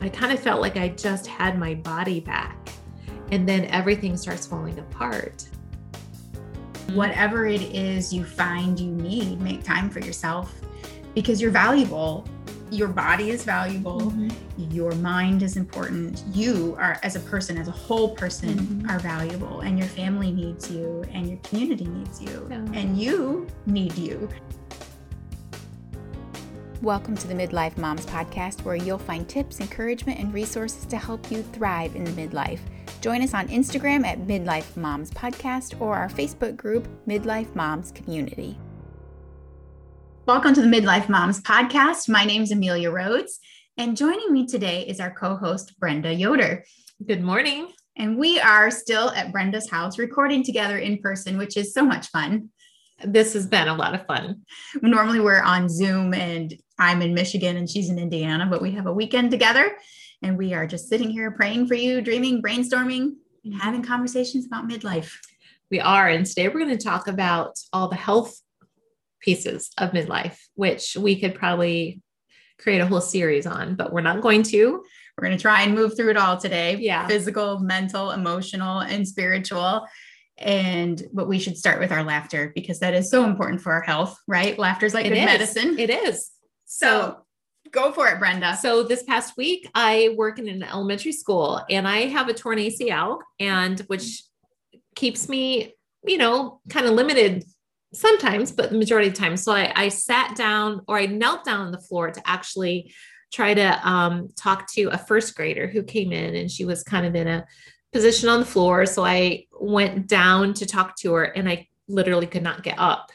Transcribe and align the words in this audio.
I 0.00 0.08
kind 0.08 0.32
of 0.32 0.40
felt 0.40 0.60
like 0.60 0.76
I 0.76 0.88
just 0.88 1.26
had 1.26 1.58
my 1.58 1.74
body 1.74 2.20
back. 2.20 2.70
And 3.30 3.48
then 3.48 3.66
everything 3.66 4.16
starts 4.16 4.46
falling 4.46 4.78
apart. 4.78 5.46
Whatever 6.94 7.46
it 7.46 7.62
is 7.62 8.12
you 8.12 8.24
find 8.24 8.78
you 8.80 8.90
need, 8.90 9.40
make 9.40 9.62
time 9.62 9.90
for 9.90 10.00
yourself 10.00 10.52
because 11.14 11.40
you're 11.40 11.50
valuable. 11.50 12.26
Your 12.70 12.88
body 12.88 13.30
is 13.30 13.44
valuable. 13.44 14.00
Mm-hmm. 14.00 14.70
Your 14.70 14.92
mind 14.96 15.42
is 15.42 15.56
important. 15.56 16.22
You 16.32 16.76
are, 16.78 16.98
as 17.02 17.16
a 17.16 17.20
person, 17.20 17.58
as 17.58 17.68
a 17.68 17.72
whole 17.72 18.14
person, 18.14 18.58
mm-hmm. 18.58 18.90
are 18.90 19.00
valuable, 19.00 19.60
and 19.60 19.76
your 19.76 19.88
family 19.88 20.30
needs 20.30 20.70
you, 20.70 21.04
and 21.12 21.28
your 21.28 21.38
community 21.38 21.86
needs 21.86 22.22
you, 22.22 22.46
yeah. 22.48 22.64
and 22.74 22.96
you 22.96 23.48
need 23.66 23.98
you. 23.98 24.28
Welcome 26.82 27.14
to 27.18 27.28
the 27.28 27.34
Midlife 27.34 27.76
Moms 27.76 28.06
Podcast, 28.06 28.64
where 28.64 28.74
you'll 28.74 28.96
find 28.96 29.28
tips, 29.28 29.60
encouragement, 29.60 30.18
and 30.18 30.32
resources 30.32 30.86
to 30.86 30.96
help 30.96 31.30
you 31.30 31.42
thrive 31.42 31.94
in 31.94 32.04
the 32.04 32.10
midlife. 32.12 32.60
Join 33.02 33.20
us 33.20 33.34
on 33.34 33.48
Instagram 33.48 34.02
at 34.06 34.20
Midlife 34.20 34.78
Moms 34.78 35.10
Podcast 35.10 35.78
or 35.78 35.94
our 35.94 36.08
Facebook 36.08 36.56
group, 36.56 36.88
Midlife 37.06 37.54
Moms 37.54 37.92
Community. 37.92 38.58
Welcome 40.24 40.54
to 40.54 40.62
the 40.62 40.68
Midlife 40.68 41.10
Moms 41.10 41.42
Podcast. 41.42 42.08
My 42.08 42.24
name 42.24 42.40
is 42.40 42.50
Amelia 42.50 42.90
Rhodes, 42.90 43.40
and 43.76 43.94
joining 43.94 44.32
me 44.32 44.46
today 44.46 44.86
is 44.86 45.00
our 45.00 45.10
co 45.10 45.36
host, 45.36 45.78
Brenda 45.78 46.14
Yoder. 46.14 46.64
Good 47.06 47.22
morning. 47.22 47.68
And 47.98 48.16
we 48.16 48.40
are 48.40 48.70
still 48.70 49.10
at 49.10 49.32
Brenda's 49.32 49.68
house 49.68 49.98
recording 49.98 50.42
together 50.42 50.78
in 50.78 50.96
person, 50.96 51.36
which 51.36 51.58
is 51.58 51.74
so 51.74 51.84
much 51.84 52.06
fun 52.06 52.48
this 53.04 53.32
has 53.34 53.46
been 53.46 53.68
a 53.68 53.74
lot 53.74 53.94
of 53.94 54.06
fun. 54.06 54.42
Normally 54.82 55.20
we're 55.20 55.42
on 55.42 55.68
Zoom 55.68 56.14
and 56.14 56.54
I'm 56.78 57.02
in 57.02 57.14
Michigan 57.14 57.56
and 57.56 57.68
she's 57.68 57.90
in 57.90 57.98
Indiana, 57.98 58.46
but 58.46 58.62
we 58.62 58.72
have 58.72 58.86
a 58.86 58.92
weekend 58.92 59.30
together 59.30 59.76
and 60.22 60.36
we 60.36 60.54
are 60.54 60.66
just 60.66 60.88
sitting 60.88 61.10
here 61.10 61.30
praying 61.30 61.66
for 61.66 61.74
you, 61.74 62.00
dreaming, 62.00 62.42
brainstorming, 62.42 63.12
and 63.44 63.54
having 63.54 63.82
conversations 63.82 64.46
about 64.46 64.68
midlife. 64.68 65.12
We 65.70 65.80
are. 65.80 66.08
And 66.08 66.26
today 66.26 66.48
we're 66.48 66.64
going 66.64 66.76
to 66.76 66.84
talk 66.84 67.06
about 67.06 67.58
all 67.72 67.88
the 67.88 67.96
health 67.96 68.38
pieces 69.20 69.70
of 69.78 69.90
midlife, 69.90 70.36
which 70.54 70.96
we 70.96 71.18
could 71.20 71.34
probably 71.34 72.02
create 72.58 72.80
a 72.80 72.86
whole 72.86 73.00
series 73.00 73.46
on, 73.46 73.76
but 73.76 73.92
we're 73.92 74.00
not 74.00 74.20
going 74.20 74.42
to. 74.42 74.82
We're 75.16 75.26
going 75.26 75.36
to 75.36 75.42
try 75.42 75.62
and 75.62 75.74
move 75.74 75.96
through 75.96 76.10
it 76.10 76.16
all 76.16 76.36
today. 76.36 76.76
Yeah. 76.76 77.06
Physical, 77.06 77.58
mental, 77.58 78.10
emotional, 78.10 78.80
and 78.80 79.06
spiritual 79.06 79.86
and 80.40 81.02
but 81.12 81.28
we 81.28 81.38
should 81.38 81.56
start 81.56 81.80
with 81.80 81.92
our 81.92 82.02
laughter 82.02 82.50
because 82.54 82.80
that 82.80 82.94
is 82.94 83.10
so 83.10 83.24
important 83.24 83.60
for 83.60 83.72
our 83.72 83.82
health 83.82 84.18
right 84.26 84.58
laughter 84.58 84.86
is 84.86 84.94
like 84.94 85.06
it 85.06 85.10
good 85.10 85.18
is. 85.18 85.24
medicine 85.24 85.78
it 85.78 85.90
is 85.90 86.30
so 86.64 87.18
go 87.70 87.92
for 87.92 88.08
it, 88.08 88.18
Brenda. 88.18 88.56
So 88.56 88.82
this 88.82 89.02
past 89.02 89.36
week, 89.36 89.68
I 89.74 90.14
work 90.16 90.38
in 90.38 90.48
an 90.48 90.62
elementary 90.62 91.12
school 91.12 91.62
and 91.70 91.86
I 91.86 92.06
have 92.06 92.28
a 92.28 92.34
torn 92.34 92.58
ACL 92.58 93.18
and 93.38 93.80
which 93.80 94.22
keeps 94.94 95.28
me, 95.28 95.74
you 96.04 96.18
know, 96.18 96.60
kind 96.68 96.86
of 96.86 96.92
limited 96.92 97.44
sometimes, 97.92 98.52
but 98.52 98.70
the 98.70 98.78
majority 98.78 99.08
of 99.08 99.14
the 99.14 99.20
time. 99.20 99.36
So 99.36 99.52
I, 99.52 99.72
I 99.74 99.88
sat 99.88 100.36
down 100.36 100.82
or 100.88 100.98
I 100.98 101.06
knelt 101.06 101.44
down 101.44 101.60
on 101.60 101.72
the 101.72 101.80
floor 101.80 102.10
to 102.10 102.22
actually 102.24 102.92
try 103.32 103.54
to 103.54 103.88
um, 103.88 104.28
talk 104.36 104.70
to 104.72 104.86
a 104.86 104.98
first 104.98 105.34
grader 105.36 105.68
who 105.68 105.82
came 105.82 106.12
in 106.12 106.34
and 106.34 106.50
she 106.50 106.64
was 106.64 106.82
kind 106.82 107.06
of 107.06 107.14
in 107.14 107.28
a 107.28 107.44
position 107.92 108.28
on 108.28 108.40
the 108.40 108.46
floor. 108.46 108.86
So 108.86 109.04
I 109.04 109.46
went 109.58 110.06
down 110.06 110.54
to 110.54 110.66
talk 110.66 110.96
to 110.98 111.12
her 111.14 111.24
and 111.24 111.48
I 111.48 111.68
literally 111.88 112.26
could 112.26 112.42
not 112.42 112.62
get 112.62 112.78
up. 112.78 113.10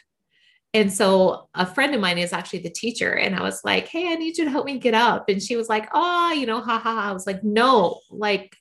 And 0.73 0.92
so 0.92 1.48
a 1.54 1.66
friend 1.66 1.95
of 1.95 2.02
mine 2.02 2.18
is 2.18 2.34
actually 2.34 2.59
the 2.59 2.70
teacher. 2.70 3.14
And 3.14 3.34
I 3.34 3.42
was 3.42 3.62
like, 3.64 3.88
Hey, 3.88 4.12
I 4.12 4.16
need 4.16 4.38
you 4.38 4.44
to 4.44 4.52
help 4.52 4.66
me 4.66 4.78
get 4.78 4.94
up. 4.94 5.30
And 5.30 5.42
she 5.42 5.56
was 5.56 5.70
like, 5.70 5.88
Oh, 5.94 6.34
you 6.34 6.46
know, 6.46 6.59
ha 6.59 6.80
ha. 6.80 6.94
ha. 6.94 7.09
I 7.09 7.14
was 7.14 7.26
like, 7.26 7.44
No, 7.44 8.02
like 8.12 8.58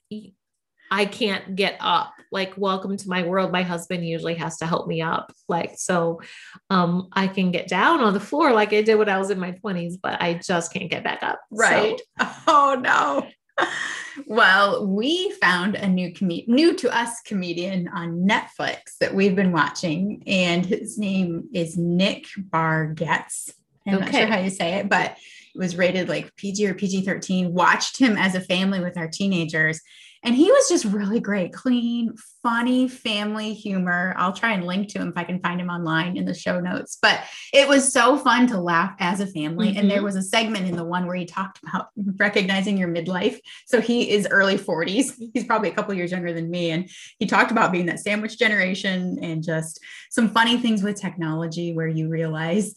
I 0.91 1.05
can't 1.05 1.55
get 1.55 1.75
up. 1.81 2.13
Like, 2.31 2.57
welcome 2.57 2.95
to 2.95 3.09
my 3.09 3.23
world. 3.23 3.51
My 3.51 3.63
husband 3.63 4.05
usually 4.05 4.35
has 4.35 4.57
to 4.57 4.65
help 4.65 4.87
me 4.87 5.01
up. 5.01 5.33
Like, 5.49 5.73
so 5.77 6.21
um, 6.69 7.09
I 7.11 7.27
can 7.27 7.51
get 7.51 7.67
down 7.67 8.01
on 8.01 8.13
the 8.13 8.19
floor 8.19 8.53
like 8.53 8.71
I 8.71 8.81
did 8.81 8.95
when 8.95 9.09
I 9.09 9.17
was 9.17 9.29
in 9.29 9.39
my 9.39 9.51
20s, 9.51 9.95
but 10.01 10.21
I 10.21 10.35
just 10.45 10.71
can't 10.71 10.89
get 10.89 11.03
back 11.03 11.23
up. 11.23 11.39
Right. 11.51 11.99
So. 12.19 12.27
Oh 12.47 12.79
no 12.79 13.27
well, 14.27 14.87
we 14.87 15.31
found 15.41 15.75
a 15.75 15.87
new 15.87 16.13
com- 16.13 16.43
new 16.47 16.75
to 16.75 16.95
us 16.95 17.21
comedian 17.21 17.87
on 17.89 18.27
Netflix 18.27 18.97
that 18.99 19.13
we've 19.13 19.35
been 19.35 19.51
watching, 19.51 20.23
and 20.27 20.65
his 20.65 20.97
name 20.97 21.49
is 21.53 21.77
Nick 21.77 22.25
Bargatze. 22.49 23.51
I'm 23.87 23.95
okay. 23.95 24.05
not 24.05 24.13
sure 24.13 24.27
how 24.27 24.39
you 24.39 24.49
say 24.49 24.75
it, 24.75 24.89
but 24.89 25.17
it 25.53 25.59
was 25.59 25.77
rated 25.77 26.09
like 26.09 26.35
PG 26.35 26.67
or 26.67 26.73
PG 26.73 27.05
13. 27.05 27.53
Watched 27.53 27.97
him 27.97 28.17
as 28.17 28.35
a 28.35 28.41
family 28.41 28.79
with 28.79 28.97
our 28.97 29.07
teenagers, 29.07 29.79
and 30.25 30.35
he 30.35 30.51
was 30.51 30.67
just 30.67 30.85
really 30.85 31.19
great, 31.19 31.53
clean, 31.53 32.15
funny 32.41 32.87
family 32.87 33.53
humor. 33.53 34.15
I'll 34.17 34.33
try 34.33 34.53
and 34.53 34.65
link 34.65 34.89
to 34.89 34.99
him 34.99 35.09
if 35.09 35.17
I 35.17 35.23
can 35.23 35.39
find 35.39 35.61
him 35.61 35.69
online 35.69 36.17
in 36.17 36.25
the 36.25 36.33
show 36.33 36.59
notes. 36.59 36.97
But 36.99 37.21
it 37.53 37.67
was 37.67 37.93
so 37.93 38.17
fun 38.17 38.47
to 38.47 38.59
laugh 38.59 38.95
as 38.99 39.19
a 39.19 39.27
family. 39.27 39.69
Mm-hmm. 39.69 39.79
And 39.79 39.89
there 39.89 39.97
mm-hmm. 39.97 40.05
was 40.05 40.15
a 40.15 40.23
segment 40.23 40.67
in 40.67 40.75
the 40.75 40.83
one 40.83 41.05
where 41.05 41.15
he 41.15 41.25
talked 41.25 41.59
about 41.63 41.89
recognizing 42.17 42.75
your 42.75 42.87
midlife. 42.87 43.37
So 43.67 43.79
he 43.79 44.09
is 44.09 44.27
early 44.31 44.57
40s. 44.57 45.13
He's 45.33 45.45
probably 45.45 45.69
a 45.69 45.73
couple 45.73 45.93
years 45.93 46.11
younger 46.11 46.33
than 46.33 46.49
me. 46.49 46.71
And 46.71 46.89
he 47.19 47.27
talked 47.27 47.51
about 47.51 47.71
being 47.71 47.85
that 47.85 47.99
sandwich 47.99 48.39
generation 48.39 49.19
and 49.21 49.43
just 49.43 49.79
some 50.09 50.29
funny 50.29 50.57
things 50.57 50.81
with 50.81 50.99
technology 50.99 51.73
where 51.73 51.87
you 51.87 52.09
realize 52.09 52.73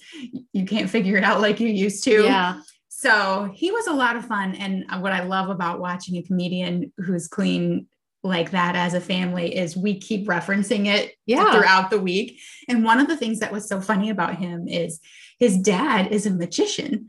you 0.52 0.66
can't 0.66 0.90
figure 0.90 1.16
it 1.16 1.24
out 1.24 1.40
like 1.40 1.60
you 1.60 1.68
used 1.68 2.04
to. 2.04 2.24
Yeah. 2.24 2.60
So 2.98 3.48
he 3.54 3.70
was 3.70 3.86
a 3.86 3.92
lot 3.92 4.16
of 4.16 4.24
fun. 4.24 4.56
And 4.56 4.84
what 5.00 5.12
I 5.12 5.22
love 5.22 5.50
about 5.50 5.78
watching 5.78 6.16
a 6.16 6.22
comedian 6.24 6.92
who's 6.96 7.28
clean 7.28 7.86
like 8.24 8.50
that 8.50 8.74
as 8.74 8.92
a 8.92 9.00
family 9.00 9.56
is 9.56 9.76
we 9.76 10.00
keep 10.00 10.26
referencing 10.26 10.86
it 10.86 11.14
yeah. 11.24 11.52
throughout 11.52 11.90
the 11.90 12.00
week. 12.00 12.40
And 12.68 12.82
one 12.82 12.98
of 12.98 13.06
the 13.06 13.16
things 13.16 13.38
that 13.38 13.52
was 13.52 13.68
so 13.68 13.80
funny 13.80 14.10
about 14.10 14.34
him 14.34 14.66
is 14.66 14.98
his 15.38 15.56
dad 15.58 16.10
is 16.10 16.26
a 16.26 16.30
magician. 16.30 17.06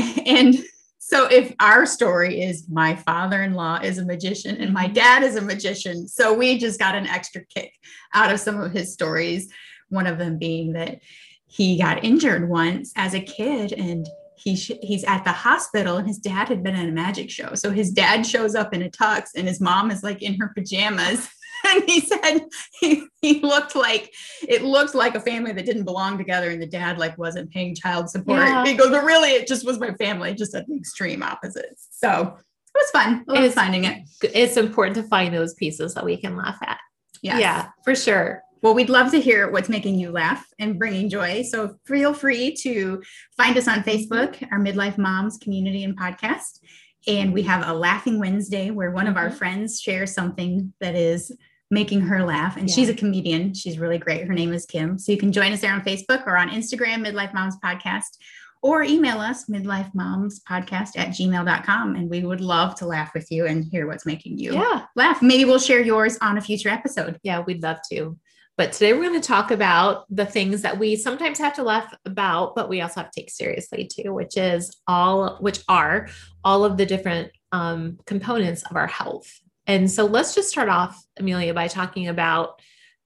And 0.26 0.56
so 0.98 1.26
if 1.26 1.54
our 1.60 1.86
story 1.86 2.42
is 2.42 2.68
my 2.68 2.96
father-in-law 2.96 3.82
is 3.84 3.98
a 3.98 4.04
magician 4.04 4.56
and 4.56 4.74
my 4.74 4.86
mm-hmm. 4.86 4.94
dad 4.94 5.22
is 5.22 5.36
a 5.36 5.42
magician, 5.42 6.08
so 6.08 6.34
we 6.34 6.58
just 6.58 6.80
got 6.80 6.96
an 6.96 7.06
extra 7.06 7.44
kick 7.44 7.72
out 8.14 8.32
of 8.32 8.40
some 8.40 8.60
of 8.60 8.72
his 8.72 8.92
stories. 8.92 9.52
One 9.90 10.08
of 10.08 10.18
them 10.18 10.38
being 10.38 10.72
that 10.72 11.02
he 11.46 11.78
got 11.78 12.04
injured 12.04 12.48
once 12.48 12.92
as 12.96 13.14
a 13.14 13.20
kid 13.20 13.72
and 13.72 14.08
he 14.42 14.56
sh- 14.56 14.72
he's 14.82 15.04
at 15.04 15.24
the 15.24 15.32
hospital 15.32 15.98
and 15.98 16.08
his 16.08 16.18
dad 16.18 16.48
had 16.48 16.62
been 16.62 16.74
in 16.74 16.88
a 16.88 16.92
magic 16.92 17.30
show. 17.30 17.54
So 17.54 17.70
his 17.70 17.90
dad 17.90 18.26
shows 18.26 18.54
up 18.54 18.72
in 18.72 18.82
a 18.82 18.88
tux 18.88 19.28
and 19.36 19.46
his 19.46 19.60
mom 19.60 19.90
is 19.90 20.02
like 20.02 20.22
in 20.22 20.38
her 20.40 20.52
pajamas. 20.54 21.28
And 21.62 21.84
he 21.84 22.00
said 22.00 22.46
he, 22.80 23.06
he 23.20 23.40
looked 23.40 23.76
like 23.76 24.14
it 24.48 24.62
looked 24.62 24.94
like 24.94 25.14
a 25.14 25.20
family 25.20 25.52
that 25.52 25.66
didn't 25.66 25.84
belong 25.84 26.16
together 26.16 26.48
and 26.48 26.60
the 26.60 26.66
dad 26.66 26.96
like 26.96 27.18
wasn't 27.18 27.50
paying 27.50 27.74
child 27.74 28.08
support. 28.08 28.38
Yeah. 28.38 28.64
He 28.64 28.72
goes, 28.72 28.88
but 28.88 29.04
really 29.04 29.32
it 29.32 29.46
just 29.46 29.66
was 29.66 29.78
my 29.78 29.92
family, 29.96 30.32
just 30.32 30.54
at 30.54 30.66
the 30.66 30.74
extreme 30.74 31.22
opposites. 31.22 31.86
So 31.90 32.34
it 32.34 32.78
was 32.78 32.90
fun. 32.92 33.26
I 33.28 33.42
was 33.42 33.52
finding 33.52 33.84
it. 33.84 34.04
It's 34.22 34.56
important 34.56 34.96
to 34.96 35.02
find 35.02 35.34
those 35.34 35.52
pieces 35.52 35.92
that 35.96 36.04
we 36.04 36.16
can 36.16 36.34
laugh 36.34 36.56
at. 36.62 36.78
Yes. 37.20 37.40
Yeah, 37.40 37.68
for 37.84 37.94
sure. 37.94 38.42
Well, 38.62 38.74
we'd 38.74 38.90
love 38.90 39.10
to 39.12 39.20
hear 39.20 39.50
what's 39.50 39.68
making 39.68 39.98
you 39.98 40.10
laugh 40.10 40.46
and 40.58 40.78
bringing 40.78 41.08
joy. 41.08 41.42
So 41.42 41.76
feel 41.86 42.12
free 42.12 42.54
to 42.56 43.02
find 43.36 43.56
us 43.56 43.68
on 43.68 43.82
Facebook, 43.82 44.46
our 44.52 44.58
Midlife 44.58 44.98
Moms 44.98 45.38
community 45.38 45.84
and 45.84 45.98
podcast. 45.98 46.60
And 47.06 47.32
we 47.32 47.42
have 47.42 47.66
a 47.66 47.72
Laughing 47.72 48.18
Wednesday 48.18 48.70
where 48.70 48.90
one 48.90 49.06
of 49.06 49.16
our 49.16 49.28
mm-hmm. 49.28 49.36
friends 49.36 49.80
shares 49.80 50.12
something 50.12 50.72
that 50.80 50.94
is 50.94 51.32
making 51.70 52.02
her 52.02 52.24
laugh. 52.24 52.56
And 52.56 52.68
yeah. 52.68 52.74
she's 52.74 52.88
a 52.88 52.94
comedian. 52.94 53.54
She's 53.54 53.78
really 53.78 53.98
great. 53.98 54.26
Her 54.26 54.34
name 54.34 54.52
is 54.52 54.66
Kim. 54.66 54.98
So 54.98 55.12
you 55.12 55.18
can 55.18 55.32
join 55.32 55.52
us 55.52 55.60
there 55.60 55.72
on 55.72 55.82
Facebook 55.82 56.26
or 56.26 56.36
on 56.36 56.50
Instagram, 56.50 57.06
Midlife 57.06 57.32
Moms 57.32 57.56
Podcast, 57.64 58.18
or 58.62 58.82
email 58.82 59.20
us, 59.20 59.46
midlifemomspodcast 59.46 60.98
at 60.98 61.08
gmail.com. 61.08 61.94
And 61.94 62.10
we 62.10 62.24
would 62.24 62.40
love 62.42 62.74
to 62.76 62.86
laugh 62.86 63.12
with 63.14 63.30
you 63.30 63.46
and 63.46 63.64
hear 63.64 63.86
what's 63.86 64.04
making 64.04 64.36
you 64.36 64.52
yeah. 64.52 64.84
laugh. 64.96 65.22
Maybe 65.22 65.46
we'll 65.46 65.58
share 65.58 65.80
yours 65.80 66.18
on 66.20 66.36
a 66.36 66.42
future 66.42 66.68
episode. 66.68 67.18
Yeah, 67.22 67.40
we'd 67.40 67.62
love 67.62 67.78
to. 67.90 68.18
But 68.60 68.74
today 68.74 68.92
we're 68.92 69.08
going 69.08 69.18
to 69.18 69.26
talk 69.26 69.50
about 69.50 70.04
the 70.14 70.26
things 70.26 70.60
that 70.60 70.78
we 70.78 70.94
sometimes 70.94 71.38
have 71.38 71.54
to 71.54 71.62
laugh 71.62 71.96
about, 72.04 72.54
but 72.54 72.68
we 72.68 72.82
also 72.82 73.00
have 73.00 73.10
to 73.10 73.20
take 73.22 73.30
seriously 73.30 73.90
too, 73.90 74.12
which 74.12 74.36
is 74.36 74.76
all, 74.86 75.38
which 75.40 75.60
are 75.66 76.10
all 76.44 76.66
of 76.66 76.76
the 76.76 76.84
different 76.84 77.32
um, 77.52 77.98
components 78.04 78.62
of 78.64 78.76
our 78.76 78.86
health. 78.86 79.40
And 79.66 79.90
so 79.90 80.04
let's 80.04 80.34
just 80.34 80.50
start 80.50 80.68
off, 80.68 81.02
Amelia, 81.18 81.54
by 81.54 81.68
talking 81.68 82.08
about 82.08 82.60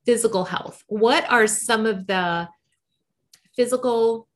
physical 0.04 0.44
health. 0.44 0.82
What 0.88 1.24
are 1.30 1.46
some 1.46 1.86
of 1.86 2.08
the 2.08 2.48
physical, 3.54 4.26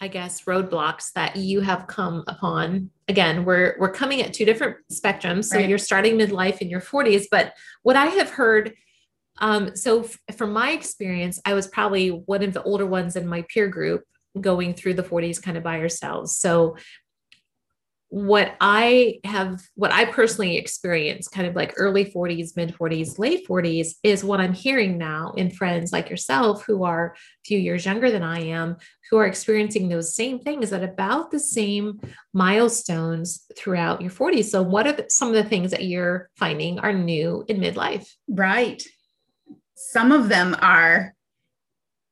I 0.00 0.06
guess, 0.06 0.42
roadblocks 0.42 1.10
that 1.14 1.34
you 1.34 1.62
have 1.62 1.88
come 1.88 2.22
upon? 2.28 2.90
Again, 3.08 3.44
we're 3.44 3.74
we're 3.80 3.90
coming 3.90 4.22
at 4.22 4.32
two 4.32 4.44
different 4.44 4.76
spectrums. 4.92 5.46
So 5.46 5.56
right. 5.56 5.68
you're 5.68 5.78
starting 5.78 6.16
midlife 6.16 6.58
in 6.58 6.70
your 6.70 6.80
40s, 6.80 7.24
but 7.32 7.54
what 7.82 7.96
I 7.96 8.06
have 8.06 8.30
heard 8.30 8.74
um, 9.38 9.74
so, 9.76 10.04
f- 10.04 10.36
from 10.36 10.52
my 10.52 10.72
experience, 10.72 11.40
I 11.44 11.54
was 11.54 11.66
probably 11.66 12.08
one 12.08 12.42
of 12.42 12.52
the 12.52 12.62
older 12.62 12.86
ones 12.86 13.16
in 13.16 13.26
my 13.26 13.44
peer 13.48 13.68
group 13.68 14.04
going 14.40 14.74
through 14.74 14.94
the 14.94 15.02
40s 15.02 15.42
kind 15.42 15.56
of 15.56 15.62
by 15.62 15.80
ourselves. 15.80 16.36
So, 16.36 16.76
what 18.12 18.54
I 18.60 19.20
have, 19.24 19.62
what 19.74 19.90
I 19.90 20.04
personally 20.04 20.58
experienced, 20.58 21.32
kind 21.32 21.46
of 21.46 21.56
like 21.56 21.72
early 21.78 22.04
40s, 22.04 22.54
mid 22.56 22.74
40s, 22.74 23.18
late 23.18 23.48
40s, 23.48 23.94
is 24.02 24.22
what 24.22 24.38
I'm 24.38 24.52
hearing 24.52 24.98
now 24.98 25.32
in 25.38 25.50
friends 25.50 25.92
like 25.92 26.10
yourself 26.10 26.62
who 26.66 26.84
are 26.84 27.14
a 27.14 27.18
few 27.46 27.58
years 27.58 27.86
younger 27.86 28.10
than 28.10 28.22
I 28.22 28.40
am, 28.40 28.76
who 29.10 29.16
are 29.16 29.24
experiencing 29.24 29.88
those 29.88 30.14
same 30.14 30.40
things 30.40 30.74
at 30.74 30.84
about 30.84 31.30
the 31.30 31.40
same 31.40 32.02
milestones 32.34 33.46
throughout 33.56 34.02
your 34.02 34.10
40s. 34.10 34.50
So, 34.50 34.60
what 34.60 34.86
are 34.86 34.92
the, 34.92 35.06
some 35.08 35.28
of 35.28 35.34
the 35.34 35.44
things 35.44 35.70
that 35.70 35.84
you're 35.84 36.28
finding 36.36 36.80
are 36.80 36.92
new 36.92 37.46
in 37.48 37.60
midlife? 37.60 38.06
Right. 38.28 38.86
Some 39.90 40.12
of 40.12 40.28
them 40.28 40.56
are 40.60 41.14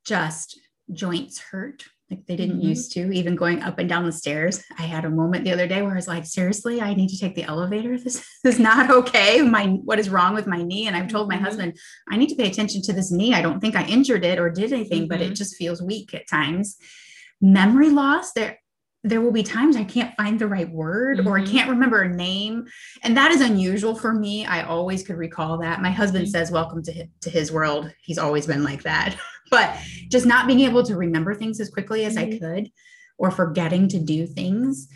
just 0.04 0.58
joints 0.92 1.38
hurt 1.38 1.84
like 2.10 2.26
they 2.26 2.34
didn't 2.34 2.58
mm-hmm. 2.58 2.68
used 2.68 2.92
to 2.92 3.12
even 3.12 3.36
going 3.36 3.62
up 3.62 3.78
and 3.78 3.88
down 3.88 4.04
the 4.04 4.12
stairs 4.12 4.62
i 4.78 4.82
had 4.82 5.04
a 5.04 5.10
moment 5.10 5.44
the 5.44 5.52
other 5.52 5.66
day 5.66 5.82
where 5.82 5.92
i 5.92 5.96
was 5.96 6.08
like 6.08 6.26
seriously 6.26 6.80
i 6.80 6.92
need 6.94 7.08
to 7.08 7.18
take 7.18 7.34
the 7.34 7.44
elevator 7.44 7.96
this 7.98 8.26
is 8.44 8.58
not 8.58 8.90
okay 8.90 9.40
my 9.42 9.66
what 9.66 9.98
is 9.98 10.10
wrong 10.10 10.34
with 10.34 10.46
my 10.46 10.62
knee 10.62 10.86
and 10.86 10.96
i've 10.96 11.08
told 11.08 11.28
my 11.28 11.36
mm-hmm. 11.36 11.44
husband 11.44 11.78
i 12.10 12.16
need 12.16 12.28
to 12.28 12.34
pay 12.34 12.48
attention 12.48 12.82
to 12.82 12.92
this 12.92 13.12
knee 13.12 13.34
i 13.34 13.42
don't 13.42 13.60
think 13.60 13.76
i 13.76 13.86
injured 13.86 14.24
it 14.24 14.38
or 14.38 14.50
did 14.50 14.72
anything 14.72 15.02
mm-hmm. 15.02 15.08
but 15.08 15.20
it 15.20 15.26
mm-hmm. 15.26 15.34
just 15.34 15.56
feels 15.56 15.82
weak 15.82 16.12
at 16.12 16.28
times 16.28 16.76
memory 17.40 17.90
loss 17.90 18.32
there 18.32 18.58
there 19.02 19.20
will 19.20 19.32
be 19.32 19.42
times 19.42 19.76
I 19.76 19.84
can't 19.84 20.14
find 20.16 20.38
the 20.38 20.46
right 20.46 20.68
word 20.68 21.18
mm-hmm. 21.18 21.28
or 21.28 21.38
I 21.38 21.42
mm-hmm. 21.42 21.52
can't 21.52 21.70
remember 21.70 22.02
a 22.02 22.08
name. 22.08 22.66
And 23.02 23.16
that 23.16 23.30
is 23.30 23.40
unusual 23.40 23.94
for 23.94 24.12
me. 24.12 24.44
I 24.44 24.62
always 24.62 25.02
could 25.02 25.16
recall 25.16 25.58
that. 25.58 25.80
My 25.80 25.90
husband 25.90 26.26
mm-hmm. 26.26 26.32
says, 26.32 26.50
Welcome 26.50 26.82
to 26.82 26.92
his, 26.92 27.06
to 27.22 27.30
his 27.30 27.50
world. 27.50 27.92
He's 28.02 28.18
always 28.18 28.46
been 28.46 28.62
like 28.62 28.82
that. 28.82 29.16
but 29.50 29.76
just 30.08 30.26
not 30.26 30.46
being 30.46 30.60
able 30.60 30.82
to 30.84 30.96
remember 30.96 31.34
things 31.34 31.60
as 31.60 31.70
quickly 31.70 32.04
as 32.04 32.16
mm-hmm. 32.16 32.34
I 32.34 32.38
could 32.38 32.70
or 33.18 33.30
forgetting 33.30 33.88
to 33.88 33.98
do 33.98 34.26
things 34.26 34.88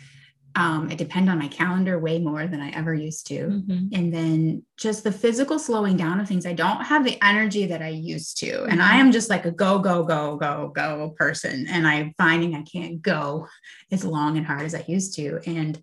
um, 0.55 0.87
I 0.89 0.95
depend 0.95 1.29
on 1.29 1.37
my 1.37 1.49
calendar 1.49 1.99
way 1.99 2.17
more 2.17 2.47
than 2.47 2.61
I 2.61 2.69
ever 2.69 2.93
used 2.93 3.27
to. 3.27 3.47
Mm-hmm. 3.47 3.87
And 3.93 4.13
then 4.13 4.63
just 4.77 5.03
the 5.03 5.11
physical 5.11 5.59
slowing 5.59 5.97
down 5.97 6.19
of 6.19 6.29
things. 6.29 6.45
I 6.45 6.53
don't 6.53 6.81
have 6.81 7.03
the 7.03 7.21
energy 7.21 7.65
that 7.65 7.81
I 7.81 7.89
used 7.89 8.37
to. 8.37 8.51
Mm-hmm. 8.51 8.71
And 8.71 8.81
I 8.81 8.95
am 8.97 9.11
just 9.11 9.29
like 9.29 9.45
a 9.45 9.51
go, 9.51 9.79
go, 9.79 10.03
go, 10.03 10.37
go, 10.37 10.71
go 10.73 11.13
person. 11.17 11.67
And 11.67 11.85
I'm 11.85 12.13
finding 12.17 12.55
I 12.55 12.61
can't 12.61 13.01
go 13.01 13.47
as 13.91 14.05
long 14.05 14.37
and 14.37 14.45
hard 14.45 14.61
as 14.61 14.73
I 14.73 14.85
used 14.87 15.15
to. 15.15 15.41
And 15.45 15.81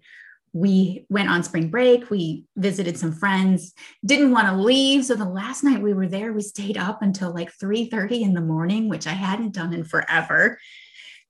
we 0.54 1.04
went 1.10 1.28
on 1.28 1.42
spring 1.42 1.68
break. 1.68 2.10
We 2.10 2.44
visited 2.56 2.98
some 2.98 3.12
friends, 3.12 3.74
didn't 4.04 4.32
want 4.32 4.48
to 4.48 4.56
leave. 4.56 5.04
So 5.04 5.14
the 5.14 5.24
last 5.24 5.64
night 5.64 5.82
we 5.82 5.92
were 5.92 6.08
there, 6.08 6.32
we 6.32 6.42
stayed 6.42 6.78
up 6.78 7.02
until 7.02 7.34
like 7.34 7.52
3 7.52 7.90
30 7.90 8.22
in 8.22 8.34
the 8.34 8.40
morning, 8.40 8.88
which 8.88 9.06
I 9.06 9.12
hadn't 9.12 9.54
done 9.54 9.74
in 9.74 9.84
forever. 9.84 10.58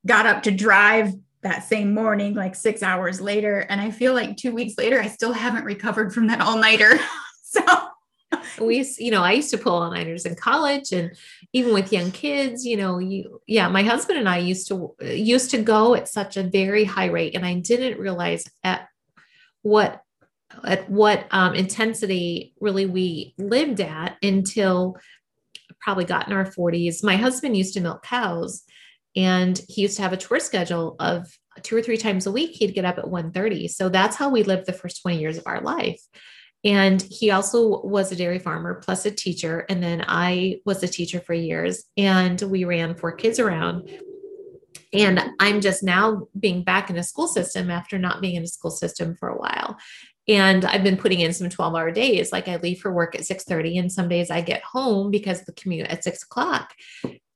Got 0.06 0.26
up 0.26 0.42
to 0.44 0.50
drive 0.50 1.12
that 1.42 1.64
same 1.64 1.92
morning, 1.92 2.34
like 2.34 2.54
six 2.54 2.82
hours 2.82 3.20
later. 3.20 3.60
And 3.68 3.80
I 3.80 3.90
feel 3.90 4.14
like 4.14 4.36
two 4.36 4.52
weeks 4.52 4.74
later, 4.78 5.00
I 5.00 5.08
still 5.08 5.32
haven't 5.32 5.64
recovered 5.64 6.14
from 6.14 6.28
that 6.28 6.40
all 6.40 6.56
nighter. 6.56 6.98
so 7.42 7.62
we, 8.60 8.88
you 8.98 9.10
know, 9.10 9.22
I 9.22 9.32
used 9.32 9.50
to 9.50 9.58
pull 9.58 9.74
all 9.74 9.90
nighters 9.90 10.24
in 10.24 10.36
college 10.36 10.92
and 10.92 11.12
even 11.52 11.74
with 11.74 11.92
young 11.92 12.12
kids, 12.12 12.64
you 12.64 12.76
know, 12.76 12.98
you, 12.98 13.40
yeah, 13.46 13.68
my 13.68 13.82
husband 13.82 14.18
and 14.18 14.28
I 14.28 14.38
used 14.38 14.68
to, 14.68 14.94
used 15.00 15.50
to 15.50 15.62
go 15.62 15.94
at 15.94 16.08
such 16.08 16.36
a 16.36 16.44
very 16.44 16.84
high 16.84 17.06
rate. 17.06 17.34
And 17.34 17.44
I 17.44 17.54
didn't 17.54 17.98
realize 17.98 18.44
at 18.62 18.88
what, 19.62 20.00
at 20.64 20.88
what 20.88 21.26
um, 21.30 21.54
intensity 21.54 22.54
really 22.60 22.86
we 22.86 23.34
lived 23.38 23.80
at 23.80 24.16
until 24.22 24.96
probably 25.80 26.04
got 26.04 26.28
in 26.28 26.34
our 26.34 26.44
40s. 26.44 27.02
My 27.02 27.16
husband 27.16 27.56
used 27.56 27.74
to 27.74 27.80
milk 27.80 28.04
cows 28.04 28.62
and 29.14 29.60
he 29.68 29.82
used 29.82 29.96
to 29.96 30.02
have 30.02 30.12
a 30.12 30.16
tour 30.16 30.40
schedule 30.40 30.96
of 30.98 31.26
two 31.62 31.76
or 31.76 31.82
three 31.82 31.98
times 31.98 32.26
a 32.26 32.32
week 32.32 32.52
he'd 32.52 32.74
get 32.74 32.84
up 32.84 32.98
at 32.98 33.04
1.30 33.04 33.70
so 33.70 33.88
that's 33.88 34.16
how 34.16 34.30
we 34.30 34.42
lived 34.42 34.66
the 34.66 34.72
first 34.72 35.02
20 35.02 35.18
years 35.18 35.38
of 35.38 35.46
our 35.46 35.60
life. 35.60 36.00
And 36.64 37.02
he 37.02 37.32
also 37.32 37.82
was 37.82 38.12
a 38.12 38.16
dairy 38.16 38.38
farmer 38.38 38.74
plus 38.74 39.04
a 39.04 39.10
teacher. 39.10 39.66
And 39.68 39.82
then 39.82 40.04
i 40.06 40.60
was 40.64 40.82
a 40.82 40.88
teacher 40.88 41.20
for 41.20 41.34
years 41.34 41.84
and 41.96 42.40
we 42.40 42.64
ran 42.64 42.94
four 42.94 43.12
kids 43.12 43.38
around. 43.38 43.90
And 44.92 45.20
i'm 45.40 45.60
just 45.60 45.82
now 45.82 46.28
being 46.38 46.64
back 46.64 46.90
in 46.90 46.96
a 46.96 47.02
school 47.02 47.28
system 47.28 47.70
after 47.70 47.98
not 47.98 48.20
being 48.20 48.36
in 48.36 48.44
a 48.44 48.48
school 48.48 48.70
system 48.70 49.16
for 49.16 49.28
a 49.28 49.38
while. 49.38 49.76
And 50.28 50.64
i've 50.64 50.84
been 50.84 50.96
putting 50.96 51.20
in 51.20 51.32
some 51.32 51.50
12 51.50 51.74
hour 51.74 51.90
days. 51.90 52.30
Like 52.30 52.46
i 52.46 52.56
leave 52.56 52.78
for 52.78 52.92
work 52.92 53.14
at 53.16 53.26
6 53.26 53.44
30 53.44 53.78
and 53.78 53.92
some 53.92 54.08
days 54.08 54.30
i 54.30 54.40
get 54.40 54.62
home 54.62 55.10
because 55.10 55.44
the 55.44 55.52
commute 55.52 55.88
at 55.88 56.04
6 56.04 56.22
o'clock 56.22 56.74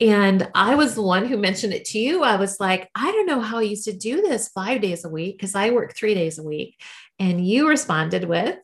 and 0.01 0.49
I 0.55 0.75
was 0.75 0.95
the 0.95 1.03
one 1.03 1.25
who 1.25 1.39
mentioned 1.39 1.73
it 1.73 1.87
to 1.87 1.99
you. 1.99 2.23
I 2.23 2.37
was 2.37 2.61
like, 2.61 2.91
I 2.95 3.11
don't 3.13 3.27
know 3.27 3.41
how 3.41 3.59
I 3.59 3.63
used 3.63 3.87
to 3.87 3.97
do 3.97 4.21
this 4.21 4.49
five 4.49 4.83
days 4.83 5.05
a 5.05 5.09
week 5.09 5.39
because 5.39 5.55
I 5.55 5.71
work 5.71 5.95
three 5.95 6.15
days 6.15 6.39
a 6.39 6.43
week. 6.43 6.81
And 7.19 7.47
you 7.47 7.67
responded 7.67 8.25
with, 8.25 8.59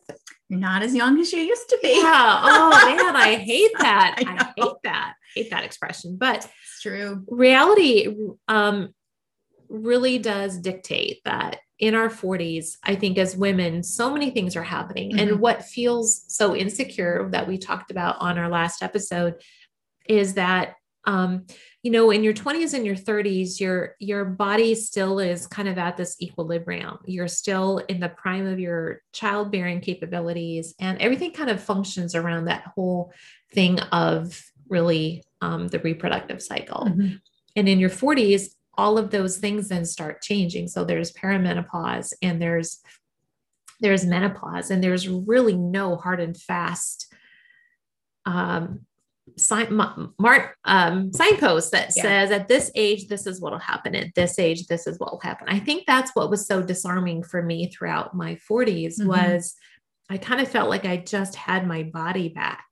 You're 0.47 0.59
not 0.59 0.83
as 0.83 0.93
young 0.93 1.19
as 1.19 1.33
you 1.33 1.39
used 1.39 1.69
to 1.69 1.79
be. 1.81 2.01
Yeah. 2.03 2.41
Oh, 2.43 2.69
man, 2.85 3.15
I 3.15 3.35
hate 3.35 3.71
that. 3.79 4.15
I, 4.19 4.31
I, 4.31 4.53
hate 4.55 4.75
that. 4.83 5.13
I 5.17 5.39
hate 5.39 5.49
that 5.49 5.63
expression. 5.63 6.17
But 6.17 6.37
it's 6.37 6.81
true. 6.81 7.23
Reality 7.27 8.15
um, 8.47 8.93
really 9.69 10.19
does 10.19 10.59
dictate 10.59 11.21
that 11.25 11.57
in 11.79 11.95
our 11.95 12.09
40s, 12.09 12.77
I 12.83 12.93
think 12.93 13.17
as 13.17 13.35
women, 13.35 13.81
so 13.81 14.13
many 14.13 14.29
things 14.29 14.55
are 14.55 14.63
happening. 14.63 15.11
Mm-hmm. 15.11 15.19
And 15.19 15.39
what 15.39 15.65
feels 15.65 16.23
so 16.27 16.55
insecure 16.55 17.27
that 17.31 17.47
we 17.47 17.57
talked 17.57 17.89
about 17.89 18.17
on 18.19 18.37
our 18.37 18.49
last 18.49 18.83
episode 18.83 19.41
is 20.07 20.35
that 20.35 20.75
um, 21.05 21.45
you 21.81 21.91
know 21.91 22.11
in 22.11 22.23
your 22.23 22.33
20s 22.33 22.73
and 22.73 22.85
your 22.85 22.95
30s 22.95 23.59
your 23.59 23.95
your 23.99 24.23
body 24.25 24.73
still 24.75 25.19
is 25.19 25.47
kind 25.47 25.67
of 25.67 25.77
at 25.77 25.97
this 25.97 26.15
equilibrium. 26.21 26.99
You're 27.05 27.27
still 27.27 27.79
in 27.89 27.99
the 27.99 28.09
prime 28.09 28.47
of 28.47 28.59
your 28.59 29.01
childbearing 29.11 29.81
capabilities 29.81 30.75
and 30.79 31.01
everything 31.01 31.33
kind 31.33 31.49
of 31.49 31.61
functions 31.61 32.15
around 32.15 32.45
that 32.45 32.71
whole 32.75 33.11
thing 33.53 33.79
of 33.79 34.41
really 34.69 35.23
um, 35.41 35.67
the 35.67 35.79
reproductive 35.79 36.41
cycle. 36.41 36.85
Mm-hmm. 36.87 37.15
and 37.55 37.69
in 37.69 37.79
your 37.79 37.89
40s 37.89 38.49
all 38.75 38.97
of 38.97 39.11
those 39.11 39.37
things 39.37 39.69
then 39.69 39.85
start 39.85 40.21
changing. 40.21 40.67
So 40.67 40.83
there's 40.83 41.11
perimenopause 41.11 42.13
and 42.21 42.41
there's 42.41 42.81
there's 43.79 44.05
menopause 44.05 44.71
and 44.71 44.83
there's 44.83 45.09
really 45.09 45.55
no 45.55 45.95
hard 45.95 46.19
and 46.21 46.37
fast 46.37 47.13
um, 48.25 48.85
sign 49.37 49.73
mark 50.19 50.55
um, 50.65 51.11
signpost 51.13 51.71
that 51.71 51.91
yeah. 51.95 52.03
says 52.03 52.31
at 52.31 52.47
this 52.47 52.71
age 52.75 53.07
this 53.07 53.25
is 53.25 53.39
what 53.39 53.51
will 53.51 53.59
happen 53.59 53.95
at 53.95 54.13
this 54.15 54.37
age 54.37 54.67
this 54.67 54.85
is 54.85 54.99
what 54.99 55.11
will 55.11 55.19
happen 55.19 55.47
i 55.49 55.59
think 55.59 55.85
that's 55.85 56.11
what 56.13 56.29
was 56.29 56.45
so 56.45 56.61
disarming 56.61 57.23
for 57.23 57.41
me 57.41 57.69
throughout 57.69 58.13
my 58.13 58.37
40s 58.49 58.99
mm-hmm. 58.99 59.07
was 59.07 59.55
i 60.09 60.17
kind 60.17 60.41
of 60.41 60.47
felt 60.49 60.69
like 60.69 60.85
i 60.85 60.97
just 60.97 61.35
had 61.35 61.65
my 61.65 61.83
body 61.83 62.29
back 62.29 62.65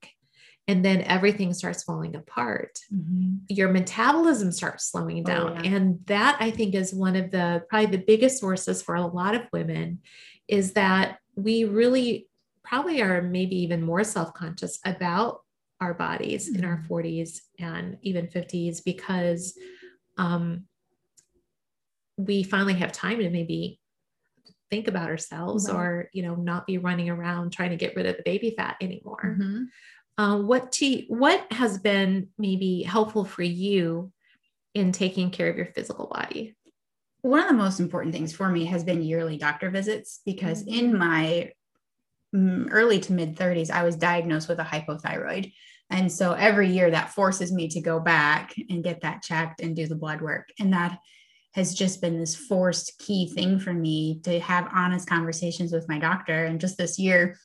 and 0.67 0.85
then 0.85 1.01
everything 1.01 1.53
starts 1.53 1.83
falling 1.83 2.15
apart 2.15 2.79
mm-hmm. 2.93 3.37
your 3.47 3.69
metabolism 3.69 4.51
starts 4.51 4.91
slowing 4.91 5.21
oh, 5.21 5.23
down 5.23 5.57
oh, 5.57 5.63
yeah. 5.63 5.75
and 5.75 5.99
that 6.05 6.37
i 6.39 6.51
think 6.51 6.75
is 6.75 6.93
one 6.93 7.15
of 7.15 7.31
the 7.31 7.63
probably 7.69 7.97
the 7.97 8.03
biggest 8.05 8.39
sources 8.39 8.81
for 8.81 8.95
a 8.95 9.07
lot 9.07 9.35
of 9.35 9.41
women 9.53 9.99
is 10.47 10.73
that 10.73 11.17
we 11.35 11.63
really 11.63 12.27
probably 12.63 13.01
are 13.01 13.21
maybe 13.21 13.55
even 13.63 13.81
more 13.81 14.03
self-conscious 14.03 14.79
about 14.85 15.40
our 15.81 15.93
bodies 15.95 16.47
in 16.47 16.63
our 16.63 16.83
40s 16.89 17.41
mm-hmm. 17.59 17.65
and 17.65 17.97
even 18.03 18.27
50s 18.27 18.83
because 18.85 19.57
um, 20.17 20.65
we 22.17 22.43
finally 22.43 22.75
have 22.75 22.91
time 22.91 23.17
to 23.17 23.29
maybe 23.29 23.79
think 24.69 24.87
about 24.87 25.09
ourselves 25.09 25.67
right. 25.67 25.75
or 25.75 26.09
you 26.13 26.23
know 26.23 26.35
not 26.35 26.65
be 26.65 26.77
running 26.77 27.09
around 27.09 27.51
trying 27.51 27.71
to 27.71 27.75
get 27.75 27.95
rid 27.95 28.05
of 28.05 28.15
the 28.15 28.23
baby 28.23 28.53
fat 28.55 28.77
anymore 28.79 29.37
mm-hmm. 29.37 29.63
uh, 30.17 30.37
what 30.37 30.71
to, 30.71 31.03
what 31.09 31.51
has 31.51 31.77
been 31.79 32.29
maybe 32.37 32.83
helpful 32.83 33.25
for 33.25 33.43
you 33.43 34.11
in 34.73 34.93
taking 34.93 35.29
care 35.29 35.49
of 35.49 35.57
your 35.57 35.65
physical 35.65 36.07
body 36.07 36.55
one 37.21 37.41
of 37.41 37.47
the 37.47 37.53
most 37.53 37.79
important 37.79 38.13
things 38.13 38.33
for 38.33 38.49
me 38.49 38.65
has 38.65 38.83
been 38.83 39.03
yearly 39.03 39.37
doctor 39.37 39.69
visits 39.69 40.21
because 40.25 40.63
mm-hmm. 40.63 40.79
in 40.79 40.97
my 40.97 41.15
mm, 41.15 41.51
early 42.33 42.99
to 42.99 43.13
mid 43.13 43.35
30s 43.35 43.69
i 43.69 43.83
was 43.83 43.95
diagnosed 43.95 44.47
with 44.47 44.59
a 44.59 44.63
hypothyroid 44.63 45.51
and 45.91 46.09
so 46.09 46.31
every 46.31 46.69
year 46.69 46.89
that 46.89 47.13
forces 47.13 47.51
me 47.51 47.67
to 47.67 47.81
go 47.81 47.99
back 47.99 48.55
and 48.69 48.83
get 48.83 49.01
that 49.01 49.21
checked 49.21 49.59
and 49.59 49.75
do 49.75 49.87
the 49.87 49.95
blood 49.95 50.21
work. 50.21 50.49
And 50.57 50.71
that 50.71 50.97
has 51.53 51.73
just 51.73 51.99
been 51.99 52.17
this 52.17 52.33
forced 52.33 52.97
key 52.97 53.27
thing 53.27 53.59
for 53.59 53.73
me 53.73 54.21
to 54.23 54.39
have 54.39 54.71
honest 54.73 55.07
conversations 55.07 55.73
with 55.73 55.89
my 55.89 55.99
doctor. 55.99 56.45
And 56.45 56.61
just 56.61 56.77
this 56.77 56.97
year, 56.97 57.37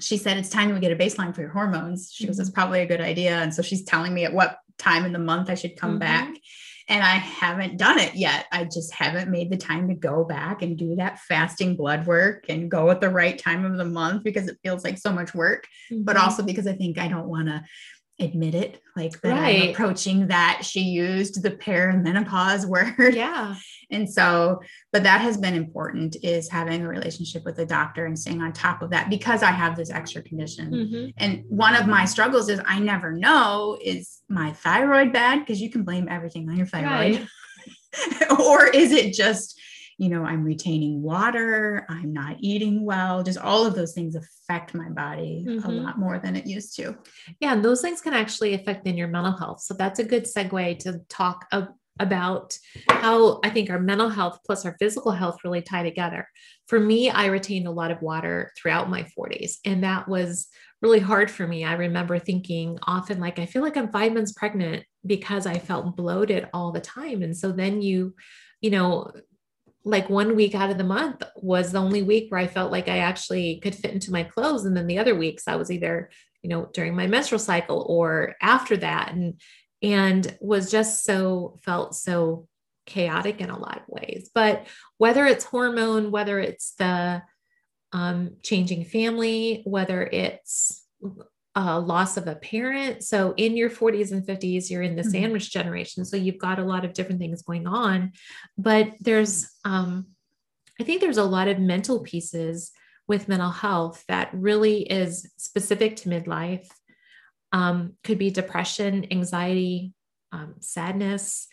she 0.00 0.16
said, 0.16 0.36
It's 0.36 0.50
time 0.50 0.74
we 0.74 0.80
get 0.80 0.92
a 0.92 0.96
baseline 0.96 1.32
for 1.32 1.42
your 1.42 1.50
hormones. 1.50 2.10
She 2.12 2.24
mm-hmm. 2.24 2.30
goes, 2.30 2.40
It's 2.40 2.50
probably 2.50 2.80
a 2.80 2.86
good 2.86 3.00
idea. 3.00 3.36
And 3.36 3.54
so 3.54 3.62
she's 3.62 3.84
telling 3.84 4.12
me 4.12 4.24
at 4.24 4.34
what 4.34 4.58
time 4.78 5.04
in 5.04 5.12
the 5.12 5.20
month 5.20 5.48
I 5.48 5.54
should 5.54 5.76
come 5.76 5.92
mm-hmm. 5.92 6.00
back. 6.00 6.34
And 6.88 7.02
I 7.02 7.16
haven't 7.16 7.78
done 7.78 7.98
it 7.98 8.14
yet. 8.14 8.46
I 8.52 8.62
just 8.64 8.94
haven't 8.94 9.28
made 9.28 9.50
the 9.50 9.56
time 9.56 9.88
to 9.88 9.94
go 9.94 10.24
back 10.24 10.62
and 10.62 10.76
do 10.76 10.94
that 10.96 11.18
fasting 11.18 11.74
blood 11.74 12.06
work 12.06 12.44
and 12.48 12.70
go 12.70 12.90
at 12.90 13.00
the 13.00 13.10
right 13.10 13.36
time 13.36 13.64
of 13.64 13.76
the 13.76 13.84
month 13.84 14.22
because 14.22 14.46
it 14.46 14.58
feels 14.62 14.84
like 14.84 14.96
so 14.96 15.12
much 15.12 15.34
work, 15.34 15.66
mm-hmm. 15.90 16.04
but 16.04 16.16
also 16.16 16.44
because 16.44 16.68
I 16.68 16.74
think 16.74 16.96
I 16.96 17.08
don't 17.08 17.28
want 17.28 17.48
to 17.48 17.64
admit 18.18 18.54
it, 18.54 18.80
like 18.96 19.20
that 19.20 19.32
I'm 19.34 19.42
Right. 19.42 19.70
approaching 19.70 20.28
that. 20.28 20.62
She 20.64 20.80
used 20.80 21.42
the 21.42 21.50
perimenopause 21.50 22.64
word. 22.98 23.14
Yeah. 23.14 23.54
And 23.90 24.10
so, 24.10 24.60
but 24.92 25.02
that 25.02 25.20
has 25.20 25.36
been 25.36 25.54
important 25.54 26.16
is 26.22 26.48
having 26.50 26.82
a 26.82 26.88
relationship 26.88 27.44
with 27.44 27.58
a 27.58 27.66
doctor 27.66 28.06
and 28.06 28.18
staying 28.18 28.40
on 28.40 28.52
top 28.52 28.80
of 28.82 28.90
that 28.90 29.10
because 29.10 29.42
I 29.42 29.50
have 29.50 29.76
this 29.76 29.90
extra 29.90 30.22
condition. 30.22 30.70
Mhm. 30.72 31.12
And 31.18 31.44
one 31.48 31.76
of 31.76 31.86
my 31.86 32.04
struggles 32.06 32.48
is 32.48 32.60
I 32.64 32.78
never 32.80 33.12
know 33.12 33.78
is 33.84 34.22
my 34.28 34.52
thyroid 34.52 35.12
bad? 35.12 35.40
Because 35.40 35.60
you 35.60 35.70
can 35.70 35.84
blame 35.84 36.08
everything 36.08 36.48
on 36.48 36.56
your 36.56 36.66
thyroid. 36.66 37.28
or 38.40 38.66
is 38.66 38.92
it 38.92 39.12
just, 39.14 39.60
you 39.98 40.08
know, 40.10 40.24
I'm 40.24 40.44
retaining 40.44 41.02
water, 41.02 41.86
I'm 41.88 42.12
not 42.12 42.36
eating 42.40 42.84
well, 42.84 43.22
just 43.22 43.38
all 43.38 43.64
of 43.66 43.74
those 43.74 43.94
things 43.94 44.14
affect 44.14 44.74
my 44.74 44.88
body 44.90 45.44
a 45.46 45.50
Mhm. 45.50 45.84
lot 45.84 45.98
more 45.98 46.18
than 46.18 46.36
it 46.36 46.46
used 46.46 46.76
to. 46.76 46.96
Yeah, 47.40 47.52
and 47.54 47.64
those 47.64 47.80
things 47.80 48.00
can 48.02 48.12
actually 48.12 48.54
affect 48.54 48.84
then 48.84 48.96
your 48.96 49.08
mental 49.08 49.36
health. 49.36 49.60
So 49.62 49.74
that's 49.74 49.98
a 49.98 50.04
good 50.04 50.24
segue 50.24 50.78
to 50.80 51.00
talk 51.08 51.46
a- 51.52 51.68
about 51.98 52.58
how 52.88 53.40
I 53.42 53.48
think 53.48 53.70
our 53.70 53.78
mental 53.80 54.10
health 54.10 54.40
plus 54.44 54.66
our 54.66 54.76
physical 54.78 55.12
health 55.12 55.38
really 55.42 55.62
tie 55.62 55.82
together. 55.82 56.28
For 56.68 56.78
me, 56.78 57.08
I 57.08 57.26
retained 57.26 57.66
a 57.66 57.70
lot 57.70 57.90
of 57.90 58.02
water 58.02 58.52
throughout 58.58 58.90
my 58.90 59.04
40s, 59.16 59.60
and 59.64 59.82
that 59.82 60.06
was 60.06 60.48
really 60.82 61.00
hard 61.00 61.30
for 61.30 61.46
me. 61.46 61.64
I 61.64 61.72
remember 61.72 62.18
thinking 62.18 62.78
often, 62.82 63.18
like, 63.18 63.38
I 63.38 63.46
feel 63.46 63.62
like 63.62 63.78
I'm 63.78 63.90
five 63.90 64.12
months 64.12 64.32
pregnant 64.32 64.84
because 65.06 65.46
I 65.46 65.58
felt 65.58 65.96
bloated 65.96 66.50
all 66.52 66.70
the 66.70 66.80
time. 66.82 67.22
And 67.22 67.34
so 67.34 67.50
then 67.50 67.80
you, 67.80 68.14
you 68.60 68.68
know, 68.70 69.10
like 69.86 70.10
one 70.10 70.36
week 70.36 70.54
out 70.54 70.68
of 70.68 70.76
the 70.76 70.84
month 70.84 71.22
was 71.36 71.72
the 71.72 71.78
only 71.78 72.02
week 72.02 72.30
where 72.30 72.40
I 72.40 72.48
felt 72.48 72.72
like 72.72 72.88
I 72.88 72.98
actually 72.98 73.60
could 73.60 73.74
fit 73.74 73.92
into 73.92 74.12
my 74.12 74.24
clothes. 74.24 74.64
And 74.64 74.76
then 74.76 74.88
the 74.88 74.98
other 74.98 75.14
weeks 75.14 75.44
I 75.46 75.56
was 75.56 75.70
either 75.70 76.10
you 76.46 76.50
know 76.50 76.68
during 76.72 76.94
my 76.94 77.08
menstrual 77.08 77.40
cycle 77.40 77.84
or 77.88 78.36
after 78.40 78.76
that 78.76 79.12
and 79.12 79.40
and 79.82 80.38
was 80.40 80.70
just 80.70 81.04
so 81.04 81.58
felt 81.64 81.96
so 81.96 82.46
chaotic 82.86 83.40
in 83.40 83.50
a 83.50 83.58
lot 83.58 83.78
of 83.78 83.88
ways 83.88 84.30
but 84.32 84.68
whether 84.96 85.26
it's 85.26 85.44
hormone 85.44 86.12
whether 86.12 86.38
it's 86.38 86.74
the 86.74 87.20
um, 87.92 88.36
changing 88.44 88.84
family 88.84 89.62
whether 89.64 90.04
it's 90.04 90.86
uh, 91.56 91.80
loss 91.80 92.16
of 92.18 92.26
a 92.28 92.34
parent. 92.36 93.02
So 93.02 93.32
in 93.38 93.56
your 93.56 93.70
40s 93.70 94.12
and 94.12 94.24
50s 94.26 94.70
you're 94.70 94.82
in 94.82 94.94
the 94.96 95.02
Mhm. 95.02 95.10
sandwich 95.10 95.50
generation. 95.50 96.04
So 96.04 96.16
you've 96.16 96.38
got 96.38 96.58
a 96.58 96.64
lot 96.64 96.84
of 96.84 96.92
different 96.92 97.18
things 97.20 97.42
going 97.42 97.66
on. 97.66 98.12
But 98.58 98.92
there's 99.00 99.50
um, 99.64 100.08
i 100.78 100.84
think 100.84 101.00
there's 101.00 101.16
a 101.16 101.24
lot 101.24 101.48
of 101.48 101.58
mental 101.58 102.00
pieces 102.02 102.70
with 103.08 103.28
mental 103.28 103.50
health 103.50 104.04
that 104.08 104.28
really 104.34 104.82
is 104.82 105.32
specific 105.38 105.96
to 105.96 106.10
midlife. 106.10 106.68
Um, 107.52 107.94
could 108.04 108.18
be 108.18 108.30
depression 108.30 109.06
anxiety 109.10 109.94
um, 110.32 110.56
sadness 110.60 111.48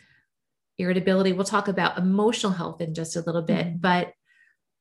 irritability. 0.77 1.31
We'll 1.31 1.45
talk 1.45 1.67
about 1.69 1.97
emotional 1.97 2.51
health 2.51 2.81
in 2.81 2.93
just 2.93 3.15
a 3.15 3.21
little 3.21 3.43
bit. 3.43 3.65
Mhm. 3.67 3.81
but 3.81 4.11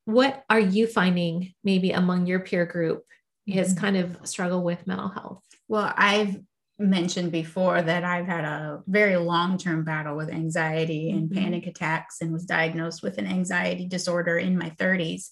what 0.05 0.43
are 0.51 0.59
you 0.59 0.89
finding 0.89 1.55
maybe 1.63 1.93
among 1.93 2.27
your 2.27 2.41
peer 2.41 2.67
group 2.67 3.05
has 3.53 3.75
Mhm. 3.75 3.79
kind 3.79 3.97
of 3.97 4.19
struggle 4.25 4.63
with 4.63 4.87
mental 4.87 5.09
health 5.09 5.45
Well, 5.69 5.93
I've 5.97 6.41
mentioned 6.79 7.33
before 7.33 7.81
that 7.83 8.03
I've 8.05 8.27
had 8.27 8.45
a 8.45 8.83
very 8.87 9.17
long 9.17 9.57
term 9.59 9.85
battle 9.85 10.17
with 10.17 10.31
anxiety 10.31 11.11
and 11.11 11.31
Mhm. 11.31 11.35
panic 11.35 11.67
attacks 11.67 12.21
and 12.21 12.33
was 12.33 12.45
diagnosed 12.45 13.03
with 13.03 13.19
an 13.19 13.27
anxiety 13.27 13.87
disorder 13.87 14.37
in 14.39 14.59
my 14.59 14.71
30s. 14.71 15.31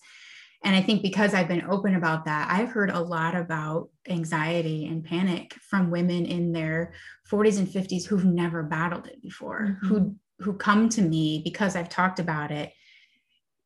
And 0.63 0.77
I 0.77 0.83
think 0.83 1.03
because 1.03 1.33
I've 1.35 1.49
been 1.49 1.65
open 1.69 1.95
about 1.95 2.27
that, 2.27 2.49
I've 2.51 2.71
heard 2.71 2.91
a 2.91 3.01
lot 3.01 3.35
about 3.35 3.89
anxiety 4.09 4.87
and 4.87 5.03
panic 5.05 5.55
from 5.71 5.91
women 5.91 6.27
in 6.27 6.53
their 6.53 6.93
40s 7.29 7.59
and 7.59 7.69
50s 7.69 8.07
who've 8.07 8.25
never 8.27 8.63
battled 8.63 9.07
it 9.07 9.23
before, 9.23 9.79
Mhm. 9.83 9.89
who 9.89 10.17
who 10.41 10.55
come 10.55 10.89
to 10.91 11.03
me 11.03 11.43
because 11.45 11.77
I've 11.77 11.91
talked 11.91 12.19
about 12.19 12.51
it 12.51 12.73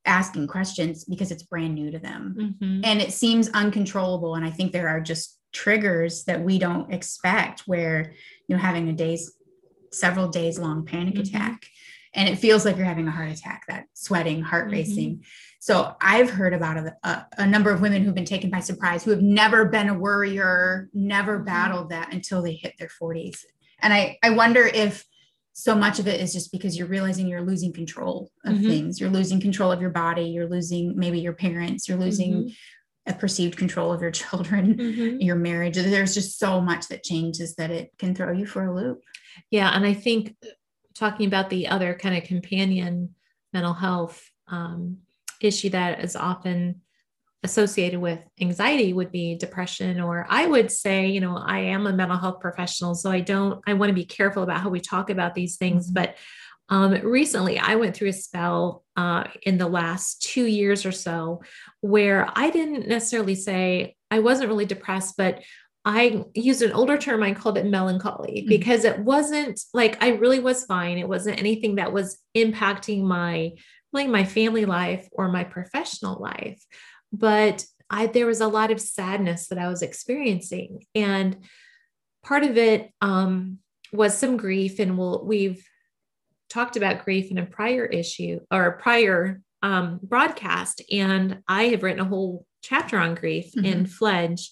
asking 0.07 0.47
questions 0.47 1.05
because 1.05 1.31
it's 1.31 1.43
brand 1.43 1.75
new 1.75 1.91
to 1.91 1.99
them 1.99 2.35
Mhm. 2.61 2.81
and 2.85 3.01
it 3.01 3.13
seems 3.13 3.49
uncontrollable 3.51 4.35
and 4.35 4.45
i 4.45 4.51
think 4.51 4.73
there 4.73 4.89
are 4.89 5.01
just 5.01 5.39
triggers 5.53 6.25
that 6.25 6.43
we 6.43 6.59
don't 6.59 6.93
expect 6.93 7.61
where 7.67 8.13
you 8.49 8.57
know 8.57 8.61
having 8.63 8.89
a 8.89 8.93
days 8.93 9.33
several 9.93 10.29
days 10.29 10.59
long 10.59 10.85
panic 10.85 11.15
Mhm. 11.15 11.21
attack 11.29 11.67
and 12.17 12.29
it 12.29 12.37
feels 12.39 12.65
like 12.65 12.77
you're 12.77 12.85
having 12.87 13.09
a 13.09 13.11
heart 13.11 13.31
attack 13.31 13.63
that 13.69 13.87
sweating 13.95 14.43
heart 14.43 14.69
Mhm. 14.69 14.73
racing 14.73 15.25
so 15.61 15.95
i've 16.01 16.31
heard 16.31 16.53
about 16.53 16.77
a, 16.77 16.97
a, 17.05 17.27
a 17.39 17.47
number 17.47 17.71
of 17.71 17.81
women 17.81 18.03
who've 18.05 18.15
been 18.15 18.25
taken 18.25 18.51
by 18.51 18.61
surprise 18.61 19.05
who 19.05 19.11
have 19.11 19.23
never 19.23 19.65
been 19.65 19.89
a 19.89 19.95
worrier 19.99 20.89
never 20.93 21.39
Mhm. 21.41 21.47
battled 21.47 21.91
that 21.91 22.13
until 22.13 22.43
they 22.43 22.55
hit 22.55 22.75
their 22.79 22.89
40s 23.01 23.45
and 23.81 23.93
i 23.95 24.19
i 24.23 24.31
wonder 24.31 24.67
if 24.67 25.05
so 25.57 25.75
much 25.75 25.99
of 26.01 26.09
it 26.09 26.21
is 26.21 26.33
just 26.33 26.51
because 26.53 26.77
you're 26.77 26.89
realizing 26.89 27.29
you're 27.29 27.41
losing 27.41 27.73
control 27.73 28.31
of 28.45 28.57
Mhm. 28.57 28.67
things 28.67 29.01
you're 29.01 29.09
losing 29.09 29.41
control 29.41 29.71
of 29.73 29.81
your 29.81 29.91
body 29.91 30.25
you're 30.25 30.49
losing 30.49 30.97
maybe 30.97 31.21
your 31.21 31.33
parents 31.33 31.89
you're 31.89 31.97
losing 31.99 32.53
a 33.07 33.15
perceived 33.15 33.57
control 33.59 33.93
of 33.93 34.01
your 34.01 34.11
children, 34.11 34.75
Mhm. 34.77 35.23
your 35.23 35.37
marriage. 35.37 35.75
There's 35.77 36.15
just 36.15 36.39
so 36.39 36.61
much 36.61 36.89
that 36.89 37.05
changes 37.05 37.55
that 37.57 37.71
it 37.71 37.91
can 37.99 38.15
throw 38.15 38.33
you 38.33 38.47
for 38.47 38.65
a 38.65 38.75
loop. 38.75 39.03
Yeah. 39.51 39.71
And 39.77 39.85
I 39.85 39.93
think 39.93 40.35
talking 40.95 41.27
about 41.27 41.51
the 41.51 41.69
other 41.69 41.93
kind 41.95 42.17
of 42.17 42.25
companion 42.25 43.15
mental 43.53 43.75
health 43.75 44.27
um, 44.49 45.01
issue 45.43 45.69
that 45.71 46.03
is 46.03 46.17
often 46.17 46.81
associated 47.45 48.01
with 48.01 48.19
anxiety 48.41 48.93
would 48.93 49.13
be 49.13 49.37
depression, 49.37 50.01
or 50.01 50.27
I 50.29 50.47
would 50.47 50.73
say, 50.73 51.07
you 51.07 51.21
know, 51.21 51.37
I 51.37 51.61
am 51.61 51.87
a 51.87 51.93
mental 51.93 52.19
health 52.19 52.41
professional, 52.41 52.95
so 52.95 53.11
I 53.11 53.21
don't, 53.21 53.61
I 53.67 53.75
want 53.75 53.91
to 53.91 53.95
be 53.95 54.07
careful 54.07 54.43
about 54.43 54.61
how 54.61 54.71
we 54.71 54.81
talk 54.81 55.11
about 55.11 55.35
these 55.35 55.57
things. 55.57 55.91
Mhm. 55.91 55.95
But 55.95 56.17
um, 56.71 56.93
recently, 57.03 57.59
I 57.59 57.75
went 57.77 57.95
through 57.95 58.09
a 58.09 58.13
spell 58.15 58.83
uh, 58.97 59.25
in 59.43 59.59
the 59.59 59.69
last 59.69 60.23
two 60.23 60.47
years 60.47 60.87
or 60.87 60.93
so 60.93 61.43
where 61.83 62.27
I 62.35 62.49
didn't 62.49 62.89
necessarily 62.89 63.35
say 63.35 63.95
I 64.11 64.21
wasn't 64.21 64.49
really 64.49 64.65
depressed, 64.65 65.17
but 65.19 65.43
I 65.85 66.25
used 66.33 66.63
an 66.63 66.73
older 66.73 66.97
term. 66.97 67.23
I 67.23 67.35
called 67.35 67.59
it 67.59 67.67
melancholy 67.67 68.43
Mhm. 68.45 68.49
because 68.49 68.85
it 68.85 68.99
wasn't 69.01 69.61
like 69.75 70.03
I 70.03 70.13
really 70.13 70.41
was 70.41 70.65
fine. 70.65 70.97
It 70.97 71.09
wasn't 71.09 71.39
anything 71.39 71.75
that 71.75 71.93
was 71.93 72.17
impacting 72.35 73.03
my 73.03 73.53
like 73.93 74.09
my 74.09 74.25
family 74.25 74.65
life 74.65 75.07
or 75.13 75.29
my 75.31 75.45
professional 75.45 76.21
life, 76.21 76.61
but 77.19 77.65
I 77.91 78.07
there 78.07 78.27
was 78.27 78.41
a 78.41 78.49
lot 78.49 78.71
of 78.71 78.81
sadness 78.81 79.49
that 79.49 79.59
I 79.59 79.69
was 79.69 79.83
experiencing, 79.83 80.85
and 80.95 81.37
part 82.23 82.43
of 82.43 82.57
it 82.57 82.91
um, 83.01 83.59
was 83.93 84.17
some 84.17 84.37
grief, 84.37 84.79
and 84.79 84.99
we'll, 84.99 85.25
we've 85.25 85.65
talked 86.49 86.77
about 86.77 87.05
grief 87.05 87.31
in 87.31 87.39
a 87.39 87.47
prior 87.47 87.85
issue 87.85 88.41
or 88.51 88.67
a 88.67 88.81
prior 88.81 89.41
um, 89.63 90.01
broadcast, 90.03 90.83
and 90.91 91.43
I 91.49 91.65
have 91.65 91.83
written 91.83 92.01
a 92.01 92.09
whole 92.09 92.47
chapter 92.63 92.99
on 92.99 93.15
grief 93.15 93.57
in 93.57 93.87
Fledge. 93.87 94.51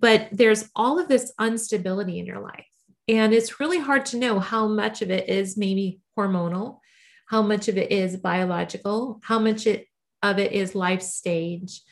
But 0.00 0.28
there's 0.30 0.70
all 0.76 1.00
of 1.00 1.08
this 1.08 1.32
instability 1.40 2.20
in 2.20 2.26
your 2.26 2.38
life. 2.38 2.68
And 3.08 3.34
it's 3.34 3.58
really 3.58 3.80
hard 3.80 4.06
to 4.06 4.16
know 4.16 4.38
how 4.38 4.68
much 4.68 5.02
of 5.02 5.10
it 5.10 5.28
is 5.28 5.56
maybe 5.56 5.98
hormonal, 6.16 6.78
how 7.26 7.42
much 7.42 7.66
of 7.66 7.76
it 7.76 7.90
is 7.90 8.16
biological, 8.16 9.18
how 9.24 9.40
much 9.40 9.66
it, 9.66 9.87
of 10.22 10.38
it 10.38 10.52
is 10.52 10.74
life 10.74 11.02
stage. 11.02 11.82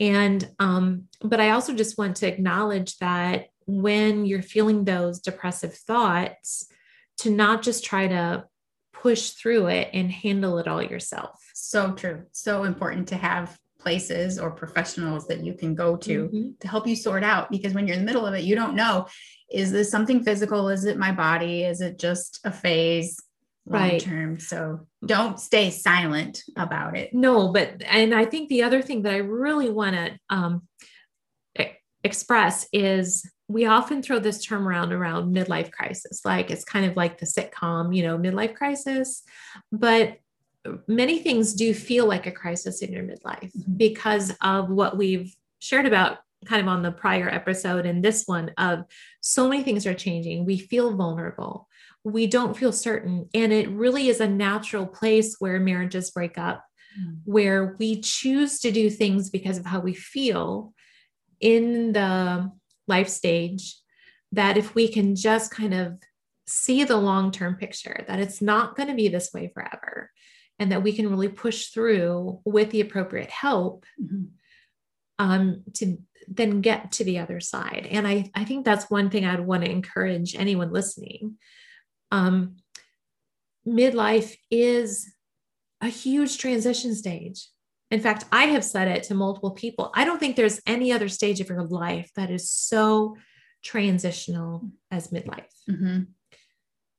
And, 0.00 0.48
um, 0.58 1.04
but 1.20 1.40
I 1.40 1.50
also 1.50 1.74
just 1.74 1.98
want 1.98 2.16
to 2.16 2.26
acknowledge 2.26 2.96
that 2.98 3.46
when 3.66 4.26
you're 4.26 4.42
feeling 4.42 4.84
those 4.84 5.20
depressive 5.20 5.74
thoughts, 5.74 6.66
to 7.18 7.30
not 7.30 7.62
just 7.62 7.84
try 7.84 8.08
to 8.08 8.44
push 8.92 9.30
through 9.30 9.68
it 9.68 9.90
and 9.92 10.10
handle 10.10 10.58
it 10.58 10.66
all 10.66 10.82
yourself. 10.82 11.38
So 11.54 11.92
true. 11.92 12.24
So 12.32 12.64
important 12.64 13.08
to 13.08 13.16
have 13.16 13.56
places 13.78 14.38
or 14.38 14.50
professionals 14.50 15.26
that 15.26 15.44
you 15.44 15.54
can 15.54 15.74
go 15.74 15.96
to 15.96 16.28
Mhm. 16.28 16.58
to 16.60 16.68
help 16.68 16.86
you 16.86 16.94
sort 16.94 17.24
out 17.24 17.50
because 17.50 17.74
when 17.74 17.86
you're 17.86 17.96
in 17.96 18.02
the 18.02 18.06
middle 18.06 18.26
of 18.26 18.34
it, 18.34 18.44
you 18.44 18.54
don't 18.54 18.76
know 18.76 19.06
is 19.50 19.70
this 19.70 19.90
something 19.90 20.24
physical? 20.24 20.70
Is 20.70 20.84
it 20.84 20.96
my 20.96 21.12
body? 21.12 21.64
Is 21.64 21.82
it 21.82 21.98
just 21.98 22.40
a 22.42 22.50
phase 22.50 23.20
long 23.66 23.80
Right. 23.80 24.00
term? 24.00 24.40
So 24.40 24.86
don't 25.04 25.38
stay 25.38 25.70
silent 25.70 26.42
about 26.56 26.96
it. 26.96 27.14
No, 27.14 27.52
but 27.52 27.82
and 27.86 28.14
I 28.14 28.24
think 28.24 28.48
the 28.48 28.62
other 28.64 28.82
thing 28.82 29.02
that 29.02 29.14
I 29.14 29.18
really 29.18 29.70
want 29.70 29.94
to 29.96 30.18
um, 30.30 30.62
express 32.04 32.66
is 32.72 33.28
we 33.48 33.66
often 33.66 34.02
throw 34.02 34.18
this 34.18 34.44
term 34.44 34.66
around 34.66 34.92
around 34.92 35.34
midlife 35.34 35.70
crisis, 35.70 36.22
like 36.24 36.50
it's 36.50 36.64
kind 36.64 36.86
of 36.86 36.96
like 36.96 37.18
the 37.18 37.26
sitcom, 37.26 37.94
you 37.94 38.02
know, 38.02 38.18
midlife 38.18 38.54
crisis, 38.54 39.22
but 39.70 40.16
many 40.86 41.18
things 41.18 41.54
do 41.54 41.74
feel 41.74 42.06
like 42.06 42.26
a 42.26 42.32
crisis 42.32 42.82
in 42.82 42.92
your 42.92 43.02
midlife 43.02 43.52
Mhm. 43.52 43.76
because 43.78 44.32
of 44.40 44.70
what 44.70 44.96
we've 44.96 45.34
shared 45.58 45.86
about 45.86 46.18
kind 46.44 46.60
of 46.62 46.68
on 46.68 46.82
the 46.82 46.90
prior 46.92 47.28
episode 47.28 47.86
and 47.86 48.02
this 48.04 48.24
one 48.26 48.50
of 48.58 48.84
so 49.20 49.48
many 49.48 49.62
things 49.62 49.86
are 49.86 49.94
changing 49.94 50.44
we 50.44 50.58
feel 50.58 50.96
vulnerable 50.96 51.68
we 52.04 52.26
don't 52.26 52.56
feel 52.56 52.72
certain 52.72 53.28
and 53.32 53.52
it 53.52 53.68
really 53.70 54.08
is 54.08 54.20
a 54.20 54.28
natural 54.28 54.86
place 54.86 55.36
where 55.38 55.60
marriages 55.60 56.10
break 56.10 56.36
up 56.36 56.64
where 57.24 57.74
we 57.78 58.00
choose 58.00 58.60
to 58.60 58.70
do 58.70 58.90
things 58.90 59.30
because 59.30 59.56
of 59.56 59.64
how 59.64 59.80
we 59.80 59.94
feel 59.94 60.74
in 61.40 61.92
the 61.92 62.50
life 62.86 63.08
stage 63.08 63.76
that 64.32 64.56
if 64.58 64.74
we 64.74 64.88
can 64.88 65.14
just 65.16 65.50
kind 65.50 65.72
of 65.72 65.98
see 66.46 66.84
the 66.84 66.96
long 66.96 67.30
term 67.30 67.54
picture, 67.56 68.04
that 68.08 68.18
it's 68.18 68.42
not 68.42 68.76
going 68.76 68.88
to 68.88 68.94
be 68.94 69.08
this 69.08 69.30
way 69.32 69.50
forever, 69.54 70.10
and 70.58 70.70
that 70.70 70.82
we 70.82 70.92
can 70.92 71.08
really 71.08 71.28
push 71.28 71.68
through 71.68 72.40
with 72.44 72.70
the 72.70 72.80
appropriate 72.80 73.30
help 73.30 73.86
Mhm. 74.00 74.28
um, 75.18 75.62
to 75.74 75.98
then 76.28 76.60
get 76.60 76.92
to 76.92 77.04
the 77.04 77.18
other 77.18 77.40
side. 77.40 77.86
And 77.90 78.06
I, 78.06 78.30
I 78.34 78.44
think 78.44 78.64
that's 78.64 78.90
one 78.90 79.08
thing 79.10 79.24
I'd 79.24 79.40
want 79.40 79.64
to 79.64 79.70
encourage 79.70 80.34
anyone 80.34 80.72
listening. 80.72 81.38
Um, 82.12 82.56
midlife 83.66 84.36
is 84.50 85.12
a 85.80 85.88
huge 85.88 86.38
transition 86.38 86.94
stage. 86.94 87.48
In 87.90 88.00
fact, 88.00 88.24
I 88.30 88.44
have 88.44 88.64
said 88.64 88.88
it 88.88 89.02
to 89.04 89.14
multiple 89.14 89.50
people. 89.50 89.90
I 89.94 90.04
don't 90.04 90.20
think 90.20 90.36
there's 90.36 90.60
any 90.66 90.92
other 90.92 91.08
stage 91.08 91.40
of 91.40 91.48
your 91.48 91.62
life 91.64 92.10
that 92.16 92.30
is 92.30 92.50
so 92.50 93.16
transitional 93.64 94.70
as 94.90 95.08
midlife. 95.08 95.50
Mhm. 95.68 96.06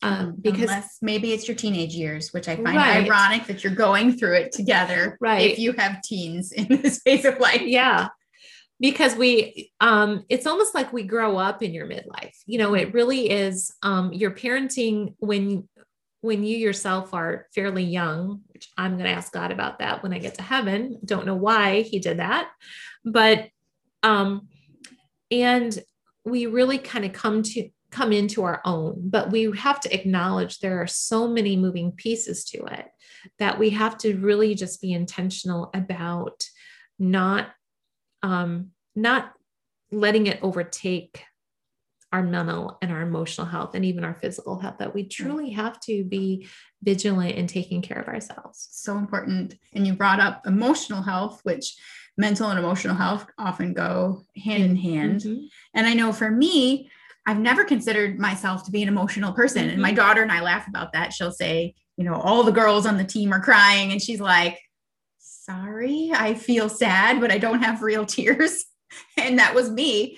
Um, 0.02 0.36
because 0.40 0.64
Unless 0.64 0.98
maybe 1.02 1.32
it's 1.32 1.48
your 1.48 1.56
teenage 1.56 1.96
years, 1.96 2.34
which 2.34 2.48
I 2.50 2.56
find 2.58 2.76
Right. 2.76 3.06
ironic 3.06 3.46
that 3.48 3.64
you're 3.64 3.74
going 3.74 4.18
through 4.18 4.36
it 4.36 4.52
together. 4.52 5.18
Right. 5.22 5.50
If 5.52 5.60
you 5.60 5.72
have 5.74 6.02
teens 6.02 6.52
in 6.52 6.68
this 6.82 7.02
phase 7.02 7.24
of 7.26 7.40
life. 7.40 7.62
yeah 7.62 8.10
because 8.84 9.16
we 9.16 9.72
um 9.80 10.26
it's 10.28 10.46
almost 10.46 10.76
like 10.76 10.92
we 10.92 11.04
grow 11.04 11.38
up 11.38 11.64
in 11.64 11.74
your 11.74 11.88
midlife. 11.88 12.36
You 12.46 12.60
know 12.60 12.74
it 12.76 12.94
really 12.94 13.30
is 13.30 13.74
um 13.82 14.12
you're 14.12 14.32
parenting 14.32 15.16
when 15.20 15.70
when 16.20 16.44
you 16.44 16.58
yourself 16.58 17.14
are 17.14 17.48
fairly 17.56 17.84
young 17.84 18.42
which 18.54 18.70
i'm 18.78 18.94
going 18.94 19.06
to 19.06 19.16
ask 19.16 19.32
god 19.34 19.52
about 19.52 19.80
that 19.80 20.04
when 20.04 20.14
i 20.14 20.20
get 20.20 20.36
to 20.36 20.42
heaven. 20.42 21.00
Don't 21.06 21.26
know 21.26 21.36
why 21.36 21.82
he 21.82 22.00
did 22.00 22.20
that 22.20 22.52
but 23.06 23.48
um 24.04 24.50
and 25.32 25.80
we 26.26 26.46
really 26.46 26.78
kind 26.78 27.06
of 27.06 27.14
come 27.14 27.42
to 27.42 27.70
come 27.90 28.12
into 28.12 28.44
our 28.44 28.60
own 28.66 28.96
but 28.98 29.32
we 29.32 29.50
have 29.56 29.80
to 29.80 29.94
acknowledge 29.94 30.60
there 30.60 30.82
are 30.82 30.88
so 30.88 31.26
many 31.28 31.56
moving 31.56 31.94
pieces 31.94 32.44
to 32.44 32.58
it 32.66 32.88
that 33.40 33.58
we 33.58 33.70
have 33.70 33.98
to 33.98 34.18
really 34.18 34.56
just 34.56 34.82
be 34.82 34.92
intentional 34.92 35.70
about 35.74 36.44
not 37.00 37.48
um, 38.24 38.72
not 38.96 39.34
letting 39.92 40.28
it 40.28 40.40
overtake 40.42 41.24
our 42.12 42.24
mental 42.24 42.78
and 42.82 42.92
our 42.92 43.02
emotional 43.02 43.48
health 43.48 43.74
and 43.74 43.84
even 43.84 44.04
our 44.04 44.14
physical 44.14 44.60
health 44.60 44.78
that 44.78 44.94
we 44.94 45.04
truly 45.04 45.50
have 45.50 45.80
to 45.80 46.04
be 46.04 46.48
vigilant 46.84 47.36
in 47.36 47.48
taking 47.48 47.82
care 47.82 48.00
of 48.00 48.08
ourselves 48.08 48.68
So 48.72 48.98
important. 48.98 49.56
And 49.74 49.86
you 49.86 49.94
brought 49.94 50.20
up 50.20 50.46
emotional 50.46 51.02
health, 51.02 51.42
which 51.44 51.76
mental 52.16 52.50
and 52.50 52.60
emotional 52.60 52.96
health 52.96 53.26
often 53.40 53.74
go 53.74 54.22
hand 54.44 54.64
in 54.64 54.76
hand. 54.76 55.22
Mhm. 55.22 55.48
And 55.74 55.88
I 55.88 55.96
know 55.96 56.14
for 56.14 56.30
me, 56.30 56.90
I've 57.26 57.40
never 57.40 57.64
considered 57.64 58.20
myself 58.20 58.64
to 58.66 58.72
be 58.72 58.84
an 58.84 58.90
emotional 58.90 59.34
person. 59.34 59.70
And 59.70 59.82
my 59.82 59.92
Mhm. 59.92 59.96
daughter 59.96 60.22
and 60.22 60.32
I 60.32 60.42
laugh 60.42 60.68
about 60.68 60.94
that. 60.94 61.14
She'll 61.14 61.32
say, 61.32 61.74
you 61.98 62.04
know, 62.04 62.16
all 62.16 62.44
the 62.44 62.52
girls 62.52 62.86
on 62.86 62.98
the 62.98 63.04
team 63.06 63.34
are 63.34 63.42
crying. 63.42 63.92
And 63.92 64.02
she's 64.02 64.22
like, 64.22 64.60
sorry, 65.46 66.12
I 66.14 66.34
feel 66.34 66.70
sad, 66.70 67.20
but 67.20 67.32
I 67.32 67.38
don't 67.38 67.62
have 67.64 67.82
real 67.82 68.06
tears. 68.16 68.64
And 69.18 69.40
that 69.40 69.56
was 69.56 69.70
me. 69.70 70.18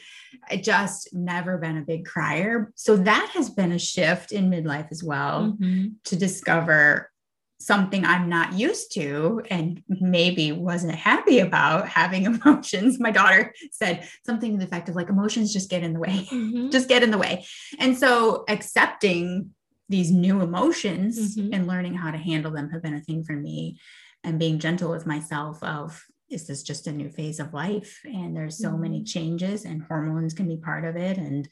I 0.50 0.58
just 0.58 1.14
never 1.14 1.58
been 1.58 1.78
a 1.78 1.82
big 1.82 2.06
crier. 2.06 2.72
So 2.76 2.98
that 2.98 3.32
has 3.34 3.50
been 3.50 3.72
a 3.72 3.80
shift 3.80 4.32
in 4.32 4.50
midlife 4.50 4.92
as 4.92 5.04
well 5.04 5.56
Mhm. 5.60 5.94
to 6.06 6.16
discover 6.16 7.10
something 7.58 8.04
I'm 8.06 8.28
not 8.28 8.54
used 8.54 8.94
to 8.96 9.42
and 9.50 9.82
maybe 9.88 10.52
wasn't 10.52 10.94
happy 10.94 11.40
about 11.40 11.88
having 11.88 12.26
emotions. 12.26 13.00
My 13.00 13.12
daughter 13.12 13.54
said 13.72 14.08
something 14.26 14.52
to 14.52 14.58
the 14.58 14.66
effect 14.66 14.90
of 14.90 14.96
like 14.96 15.08
emotions 15.10 15.54
just 15.54 15.70
get 15.70 15.82
in 15.82 15.94
the 15.94 16.00
way, 16.00 16.28
Mhm. 16.32 16.70
just 16.70 16.90
get 16.90 17.02
in 17.02 17.12
the 17.12 17.18
way. 17.18 17.46
And 17.80 17.98
so 17.98 18.44
accepting 18.50 19.55
these 19.90 20.12
new 20.12 20.42
emotions 20.42 21.36
Mhm. 21.38 21.50
and 21.54 21.68
learning 21.68 21.94
how 21.94 22.12
to 22.12 22.18
handle 22.18 22.52
them 22.52 22.70
have 22.72 22.82
been 22.82 22.96
a 22.96 23.02
thing 23.02 23.24
for 23.24 23.34
me 23.36 23.80
and 24.24 24.40
being 24.40 24.60
gentle 24.60 24.90
with 24.90 25.06
myself 25.06 25.62
of 25.64 26.04
is 26.28 26.48
this 26.48 26.64
just 26.64 26.88
a 26.88 26.92
new 26.92 27.10
phase 27.10 27.40
of 27.40 27.54
life 27.54 28.02
and 28.04 28.36
there's 28.36 28.58
so 28.58 28.76
many 28.76 29.04
changes 29.04 29.64
and 29.64 29.84
hormones 29.84 30.34
can 30.34 30.48
be 30.48 30.58
part 30.58 30.84
of 30.84 30.96
it 30.96 31.18
and 31.18 31.48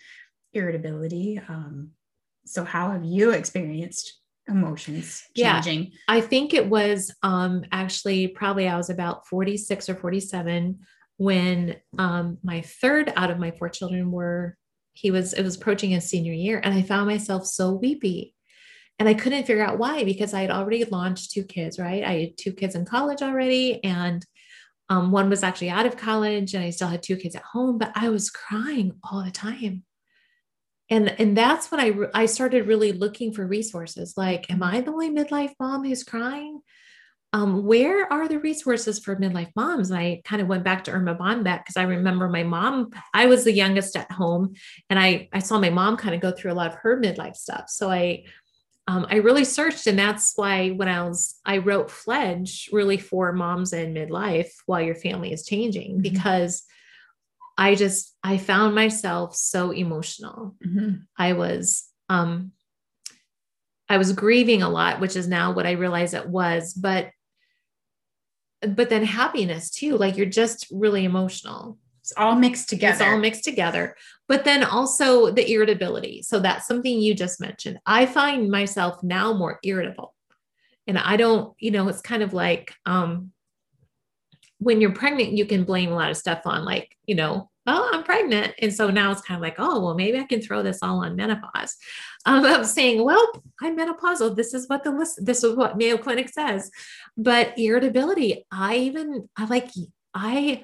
irritability 0.54 1.40
um, 1.48 1.92
so 2.46 2.64
how 2.64 2.92
have 2.92 3.06
you 3.06 3.32
experienced 3.32 4.20
emotions 4.48 5.24
changing 5.38 5.84
Yeah. 5.84 5.90
I 6.08 6.22
think 6.22 6.54
it 6.54 6.68
was 6.68 7.14
um, 7.24 7.64
actually 7.72 8.28
probably 8.30 8.68
I 8.68 8.76
was 8.76 8.90
about 8.90 9.28
46 9.28 9.90
or 9.90 9.96
47 9.96 10.80
when 11.18 11.78
um, 11.98 12.38
my 12.44 12.62
third 12.62 13.14
out 13.16 13.30
of 13.32 13.40
my 13.40 13.52
four 13.52 13.70
children 13.70 14.12
were, 14.12 14.58
he 14.94 15.12
was, 15.12 15.34
it 15.34 15.44
was 15.44 15.56
approaching 15.56 15.92
his 15.92 16.10
senior 16.10 16.34
year. 16.34 16.62
And 16.64 16.74
I 16.74 16.82
found 16.82 17.08
myself 17.08 17.46
so 17.46 17.74
weepy. 17.74 18.36
And 19.00 19.10
I 19.10 19.14
couldn't 19.16 19.46
figure 19.46 19.64
out 19.64 19.80
why 19.80 20.04
because 20.04 20.34
I 20.34 20.42
had 20.42 20.52
already 20.52 20.86
launched 20.86 21.32
two 21.32 21.44
kids, 21.44 21.80
right? 21.80 22.04
I 22.04 22.14
had 22.14 22.38
two 22.38 22.54
kids 22.54 22.76
in 22.76 22.86
college 22.86 23.22
already. 23.22 23.84
And 23.84 24.26
um, 24.90 25.12
one 25.12 25.30
was 25.30 25.44
actually 25.44 25.72
out 25.72 25.86
of 25.86 25.98
college 25.98 26.54
and 26.54 26.64
I 26.64 26.70
still 26.70 26.88
had 26.88 27.02
two 27.02 27.18
kids 27.18 27.36
at 27.36 27.44
home, 27.44 27.78
but 27.78 27.92
I 27.96 28.10
was 28.10 28.30
crying 28.30 28.94
all 29.04 29.24
the 29.24 29.32
time 29.32 29.84
and 30.90 31.20
and 31.20 31.38
that's 31.38 31.72
when 31.72 31.80
I 31.80 31.88
re- 31.88 32.08
I 32.14 32.26
started 32.26 32.68
really 32.68 32.92
looking 32.92 33.34
for 33.34 33.46
resources. 33.46 34.14
Like, 34.16 34.52
am 34.52 34.62
I 34.62 34.82
the 34.82 34.92
only 34.92 35.10
midlife 35.10 35.54
mom 35.60 35.84
who's 35.84 36.04
crying? 36.04 36.62
Um, 37.34 37.66
where 37.66 38.12
are 38.14 38.28
the 38.28 38.38
resources 38.38 39.00
for 39.00 39.16
midlife 39.16 39.52
moms? 39.56 39.90
And 39.90 40.00
I 40.00 40.22
kind 40.24 40.40
of 40.42 40.48
went 40.48 40.64
back 40.64 40.84
to 40.84 40.92
Erma 40.92 41.16
Bombeck 41.16 41.62
because 41.64 41.78
I 41.78 41.84
remember 41.84 42.30
my 42.30 42.44
mom. 42.44 42.92
I 43.14 43.26
was 43.26 43.44
the 43.44 43.52
youngest 43.52 43.96
at 43.98 44.12
home, 44.12 44.54
and 44.90 45.00
I 45.00 45.30
I 45.34 45.40
saw 45.40 45.60
my 45.60 45.72
mom 45.72 45.98
kind 45.98 46.14
of 46.14 46.22
go 46.22 46.32
through 46.32 46.52
a 46.52 46.60
lot 46.62 46.68
of 46.68 46.76
her 46.76 47.02
midlife 47.02 47.36
stuff. 47.36 47.70
So 47.70 47.90
I 47.90 48.26
um, 48.88 49.08
I 49.10 49.16
really 49.16 49.46
searched, 49.46 49.88
and 49.88 49.98
that's 49.98 50.34
why 50.36 50.70
when 50.72 50.88
I 50.88 51.02
was 51.08 51.40
I 51.44 51.58
wrote 51.58 51.90
Fledge 51.90 52.70
really 52.72 52.98
for 52.98 53.34
moms 53.34 53.74
in 53.74 53.94
midlife 53.96 54.52
while 54.68 54.82
your 54.82 54.96
family 54.96 55.34
is 55.34 55.46
changing 55.46 55.98
Mhm. 55.98 56.02
because 56.04 56.64
I 57.58 57.74
just 57.76 58.16
I 58.24 58.38
found 58.38 58.76
myself 58.76 59.36
so 59.36 59.72
emotional. 59.72 60.56
Mhm. 60.64 61.04
I 61.18 61.34
was 61.34 61.90
um 62.10 62.52
I 63.90 63.98
was 63.98 64.14
grieving 64.14 64.62
a 64.62 64.70
lot, 64.70 65.00
which 65.00 65.16
is 65.16 65.28
now 65.28 65.52
what 65.52 65.66
I 65.66 65.72
realize 65.72 66.14
it 66.14 66.28
was, 66.28 66.74
but 66.74 67.10
but 68.68 68.90
then 68.90 69.04
happiness 69.04 69.70
too, 69.70 69.98
like 69.98 70.18
you're 70.18 70.26
just 70.26 70.68
really 70.72 71.06
emotional. 71.06 71.78
it's 72.02 72.14
all 72.18 72.36
mixed 72.36 72.70
together 72.70 72.94
It's 72.94 73.02
all 73.02 73.18
mixed 73.18 73.44
together. 73.44 73.96
But 74.28 74.46
then 74.46 74.64
also 74.64 75.32
the 75.32 75.50
irritability. 75.52 76.22
So 76.22 76.40
that's 76.40 76.68
something 76.68 77.00
you 77.00 77.14
just 77.14 77.40
mentioned. 77.40 77.80
I 77.86 78.06
find 78.06 78.50
myself 78.50 79.04
now 79.04 79.34
more 79.34 79.60
irritable. 79.64 80.14
And 80.88 80.98
I 80.98 81.16
don't, 81.18 81.54
you 81.60 81.72
know, 81.72 81.88
it's 81.88 82.02
kind 82.02 82.24
of 82.24 82.34
like 82.34 82.74
um 82.86 83.32
when 84.60 84.80
you're 84.80 84.94
pregnant, 84.94 85.34
you 85.34 85.46
can 85.46 85.66
blame 85.66 85.92
a 85.92 85.96
lot 85.96 86.10
of 86.10 86.18
stuff 86.18 86.42
on 86.46 86.64
like, 86.64 86.96
you 87.06 87.16
know, 87.16 87.50
oh, 87.66 87.90
I'm 87.94 88.04
pregnant. 88.04 88.54
And 88.60 88.74
so 88.74 88.90
now 88.90 89.12
it's 89.12 89.22
kind 89.22 89.38
of 89.38 89.42
like, 89.42 89.56
oh, 89.58 89.82
well, 89.82 89.96
maybe 89.96 90.18
I 90.18 90.24
can 90.24 90.42
throw 90.42 90.64
this 90.64 90.80
all 90.82 91.04
on 91.04 91.16
menopause. 91.16 91.78
Um, 92.26 92.46
I'm 92.46 92.66
saying, 92.66 93.04
well, 93.04 93.26
I'm 93.62 93.78
menopausal. 93.78 94.36
This 94.36 94.54
is 94.54 94.68
what 94.68 94.84
the 94.84 94.92
list, 94.92 95.26
this 95.26 95.44
is 95.44 95.56
what 95.56 95.78
Mayo 95.78 95.98
Clinic 95.98 96.30
says. 96.30 96.70
But 97.18 97.58
irritability, 97.58 98.46
I 98.52 98.76
even, 98.78 99.30
I 99.38 99.46
like, 99.46 99.70
I, 100.14 100.64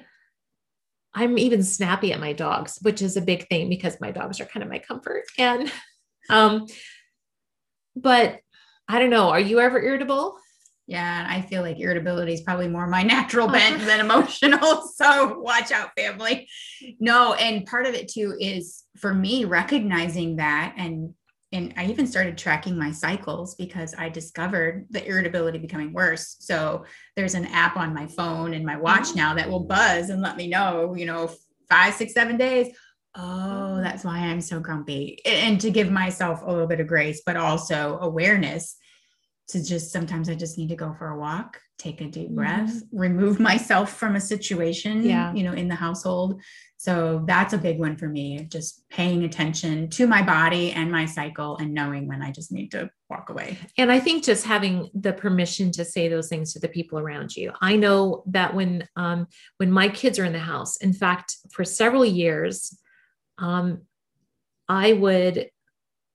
I'm 1.14 1.38
even 1.38 1.62
snappy 1.62 2.12
at 2.12 2.20
my 2.20 2.32
dogs, 2.32 2.78
which 2.82 3.02
is 3.02 3.16
a 3.16 3.22
big 3.22 3.48
thing 3.48 3.68
because 3.68 4.00
my 4.00 4.10
dogs 4.10 4.40
are 4.40 4.46
kind 4.46 4.62
of 4.62 4.68
my 4.68 4.78
comfort. 4.78 5.24
And, 5.38 5.72
um, 6.28 6.66
but 7.96 8.40
I 8.88 8.98
don't 8.98 9.10
know. 9.10 9.30
Are 9.30 9.40
you 9.40 9.60
ever 9.60 9.80
irritable? 9.80 10.36
Yeah 10.90 11.26
i 11.30 11.40
feel 11.40 11.62
like 11.62 11.78
irritability 11.78 12.34
is 12.34 12.40
probably 12.42 12.68
more 12.68 12.86
my 12.86 13.02
natural 13.16 13.48
Oh. 13.48 13.52
bent 13.52 13.80
than 13.86 14.00
emotional 14.00 14.82
so 14.94 15.38
watch 15.38 15.70
out 15.72 15.90
family 15.96 16.48
no 16.98 17.34
and 17.34 17.64
part 17.64 17.86
of 17.86 17.94
it 17.94 18.08
too 18.08 18.36
is 18.38 18.84
for 18.98 19.14
me 19.14 19.44
recognizing 19.44 20.36
that 20.36 20.74
and 20.76 21.14
and 21.52 21.74
I 21.76 21.86
even 21.86 22.06
started 22.06 22.38
tracking 22.38 22.78
my 22.78 22.92
cycles 22.92 23.56
because 23.56 23.92
I 23.98 24.08
discovered 24.08 24.86
the 24.90 25.04
irritability 25.04 25.58
becoming 25.58 25.92
worse. 25.92 26.36
So 26.38 26.84
there's 27.16 27.34
an 27.34 27.46
app 27.46 27.76
on 27.76 27.92
my 27.92 28.06
phone 28.06 28.54
and 28.54 28.64
my 28.64 28.76
watch 28.76 29.08
Oh. 29.08 29.14
now 29.16 29.34
that 29.34 29.50
will 29.50 29.64
buzz 29.64 30.10
and 30.10 30.22
let 30.22 30.36
me 30.36 30.46
know, 30.46 30.94
you 30.94 31.06
know, 31.06 31.28
five, 31.68 31.94
six, 31.94 32.14
seven 32.14 32.36
days. 32.36 32.68
Oh, 33.16 33.78
Oh. 33.78 33.80
that's 33.82 34.04
why 34.04 34.18
I'm 34.18 34.40
so 34.40 34.60
grumpy. 34.60 35.18
And 35.26 35.60
to 35.62 35.72
give 35.72 35.90
myself 35.90 36.40
a 36.44 36.46
little 36.52 36.68
bit 36.68 36.78
of 36.78 36.86
grace, 36.86 37.20
but 37.26 37.36
also 37.36 37.98
awareness 38.00 38.76
to 39.50 39.62
just 39.62 39.92
sometimes 39.92 40.28
I 40.28 40.34
just 40.34 40.58
need 40.58 40.68
to 40.70 40.76
go 40.76 40.94
for 40.98 41.08
a 41.08 41.18
walk, 41.18 41.60
take 41.78 42.00
a 42.00 42.06
deep 42.06 42.30
breath, 42.30 42.72
remove 42.92 43.40
myself 43.40 43.96
from 43.96 44.16
a 44.16 44.20
situation, 44.20 45.02
Yeah. 45.04 45.32
you 45.34 45.42
know, 45.42 45.52
in 45.52 45.68
the 45.68 45.74
household. 45.74 46.40
So 46.76 47.24
that's 47.26 47.52
a 47.52 47.58
big 47.58 47.78
one 47.78 47.96
for 47.96 48.08
me, 48.08 48.46
just 48.50 48.88
paying 48.88 49.24
attention 49.24 49.90
to 49.90 50.06
my 50.06 50.22
body 50.22 50.72
and 50.72 50.90
my 50.90 51.04
cycle 51.04 51.58
and 51.58 51.74
knowing 51.74 52.08
when 52.08 52.22
I 52.22 52.30
just 52.30 52.50
need 52.52 52.70
to 52.70 52.88
walk 53.10 53.28
away. 53.28 53.58
And 53.76 53.92
I 53.92 54.00
think 54.00 54.24
just 54.24 54.46
having 54.46 54.88
the 54.94 55.12
permission 55.12 55.72
to 55.72 55.84
say 55.84 56.08
those 56.08 56.28
things 56.28 56.54
to 56.54 56.58
the 56.58 56.68
people 56.68 56.98
around 56.98 57.36
you. 57.36 57.52
I 57.60 57.76
know 57.76 58.22
that 58.28 58.54
when 58.54 58.88
um, 58.96 59.26
when 59.58 59.70
my 59.70 59.88
kids 59.88 60.18
are 60.18 60.24
in 60.24 60.32
the 60.32 60.38
house, 60.38 60.78
in 60.78 60.94
fact, 60.94 61.36
for 61.52 61.64
several 61.64 62.04
years, 62.04 62.78
um, 63.36 63.82
I 64.66 64.92
would, 64.94 65.50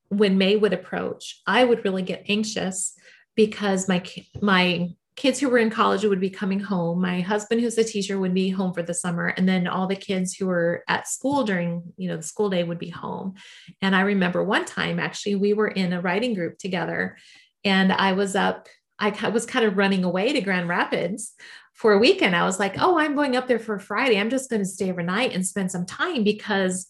when 0.09 0.37
May 0.37 0.55
would 0.55 0.73
approach, 0.73 1.41
I 1.45 1.63
would 1.63 1.83
really 1.85 2.01
get 2.03 2.25
anxious 2.27 2.95
because 3.35 3.87
my 3.87 4.03
my 4.41 4.89
kids 5.15 5.39
who 5.39 5.49
were 5.49 5.57
in 5.57 5.69
college 5.69 6.03
would 6.03 6.19
be 6.19 6.29
coming 6.29 6.59
home. 6.59 7.01
My 7.01 7.21
husband, 7.21 7.61
who's 7.61 7.77
a 7.77 7.83
teacher, 7.83 8.19
would 8.19 8.33
be 8.33 8.49
home 8.49 8.73
for 8.73 8.83
the 8.83 8.93
summer, 8.93 9.27
and 9.27 9.47
then 9.47 9.67
all 9.67 9.87
the 9.87 9.95
kids 9.95 10.33
who 10.33 10.47
were 10.47 10.83
at 10.87 11.07
school 11.07 11.43
during 11.43 11.83
you 11.97 12.09
know 12.09 12.17
the 12.17 12.23
school 12.23 12.49
day 12.49 12.63
would 12.63 12.79
be 12.79 12.89
home. 12.89 13.35
And 13.81 13.95
I 13.95 14.01
remember 14.01 14.43
one 14.43 14.65
time 14.65 14.99
actually 14.99 15.35
we 15.35 15.53
were 15.53 15.67
in 15.67 15.93
a 15.93 16.01
writing 16.01 16.33
group 16.33 16.57
together, 16.57 17.17
and 17.63 17.91
I 17.91 18.13
was 18.13 18.35
up. 18.35 18.67
I 18.97 19.09
was 19.29 19.45
kind 19.45 19.65
of 19.65 19.77
running 19.77 20.05
away 20.05 20.31
to 20.31 20.41
Grand 20.41 20.69
Rapids 20.69 21.33
for 21.73 21.91
a 21.91 21.97
weekend. 21.97 22.33
I 22.33 22.45
was 22.45 22.59
like, 22.59 22.75
oh, 22.79 22.97
I'm 22.97 23.15
going 23.15 23.35
up 23.35 23.47
there 23.47 23.59
for 23.59 23.77
Friday. 23.77 24.17
I'm 24.17 24.29
just 24.29 24.49
going 24.49 24.61
to 24.61 24.67
stay 24.67 24.89
overnight 24.89 25.33
and 25.33 25.45
spend 25.45 25.69
some 25.69 25.85
time 25.85 26.23
because 26.23 26.87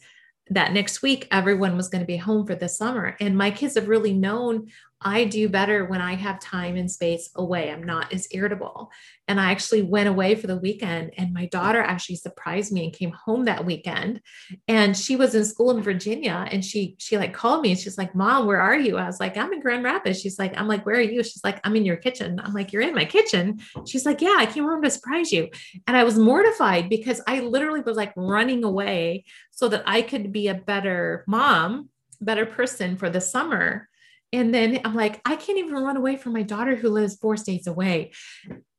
that 0.49 0.73
next 0.73 1.01
week 1.01 1.27
everyone 1.31 1.75
was 1.75 1.87
going 1.87 2.01
to 2.01 2.07
be 2.07 2.17
home 2.17 2.45
for 2.45 2.53
the 2.53 2.69
summer 2.69 3.15
and 3.19 3.35
my 3.35 3.49
kids 3.49 3.73
have 3.73 3.87
really 3.87 4.13
known 4.13 4.67
I 5.01 5.25
do 5.25 5.49
better 5.49 5.85
when 5.85 6.01
I 6.01 6.15
have 6.15 6.39
time 6.39 6.77
and 6.77 6.89
space 6.89 7.29
away. 7.35 7.69
I'm 7.69 7.83
not 7.83 8.13
as 8.13 8.27
irritable. 8.31 8.91
And 9.27 9.39
I 9.39 9.51
actually 9.51 9.81
went 9.81 10.07
away 10.07 10.35
for 10.35 10.47
the 10.47 10.57
weekend 10.57 11.11
and 11.17 11.33
my 11.33 11.47
daughter 11.47 11.81
actually 11.81 12.15
surprised 12.15 12.71
me 12.71 12.85
and 12.85 12.93
came 12.93 13.11
home 13.11 13.45
that 13.45 13.65
weekend. 13.65 14.21
And 14.67 14.95
she 14.95 15.15
was 15.15 15.35
in 15.35 15.43
school 15.43 15.71
in 15.71 15.83
Virginia 15.83 16.47
and 16.49 16.63
she 16.63 16.95
she 16.97 17.17
like 17.17 17.33
called 17.33 17.61
me 17.61 17.71
and 17.71 17.79
she's 17.79 17.97
like, 17.97 18.15
"Mom, 18.15 18.47
where 18.47 18.61
are 18.61 18.77
you?" 18.77 18.97
I 18.97 19.05
was 19.05 19.19
like, 19.19 19.35
"I'm 19.37 19.51
in 19.51 19.59
Grand 19.59 19.83
Rapids." 19.83 20.21
She's 20.21 20.39
like, 20.39 20.57
"I'm 20.57 20.67
like, 20.67 20.85
where 20.85 20.95
are 20.95 21.01
you?" 21.01 21.23
She's 21.23 21.43
like, 21.43 21.59
"I'm 21.63 21.75
in 21.75 21.85
your 21.85 21.97
kitchen." 21.97 22.39
I'm 22.41 22.53
like, 22.53 22.71
"You're 22.71 22.81
in 22.81 22.95
my 22.95 23.05
kitchen?" 23.05 23.59
She's 23.85 24.05
like, 24.05 24.21
"Yeah, 24.21 24.35
I 24.37 24.45
came 24.45 24.63
home 24.63 24.81
to 24.81 24.89
surprise 24.89 25.31
you." 25.31 25.49
And 25.87 25.97
I 25.97 26.03
was 26.03 26.17
mortified 26.17 26.89
because 26.89 27.21
I 27.27 27.41
literally 27.41 27.81
was 27.81 27.97
like 27.97 28.13
running 28.15 28.63
away 28.63 29.25
so 29.51 29.67
that 29.69 29.83
I 29.85 30.01
could 30.01 30.31
be 30.31 30.47
a 30.47 30.55
better 30.55 31.25
mom, 31.27 31.89
better 32.21 32.45
person 32.45 32.97
for 32.97 33.09
the 33.09 33.21
summer 33.21 33.89
and 34.35 34.53
then 34.53 34.81
I'm 34.83 34.95
like, 34.95 35.21
I 35.25 35.35
can't 35.37 35.57
even 35.57 35.73
run 35.73 35.97
away 35.97 36.17
from 36.17 36.33
my 36.33 36.43
daughter 36.43 36.75
who 36.75 36.89
lives 36.89 37.15
four 37.15 37.37
states 37.37 37.67
away. 37.67 38.11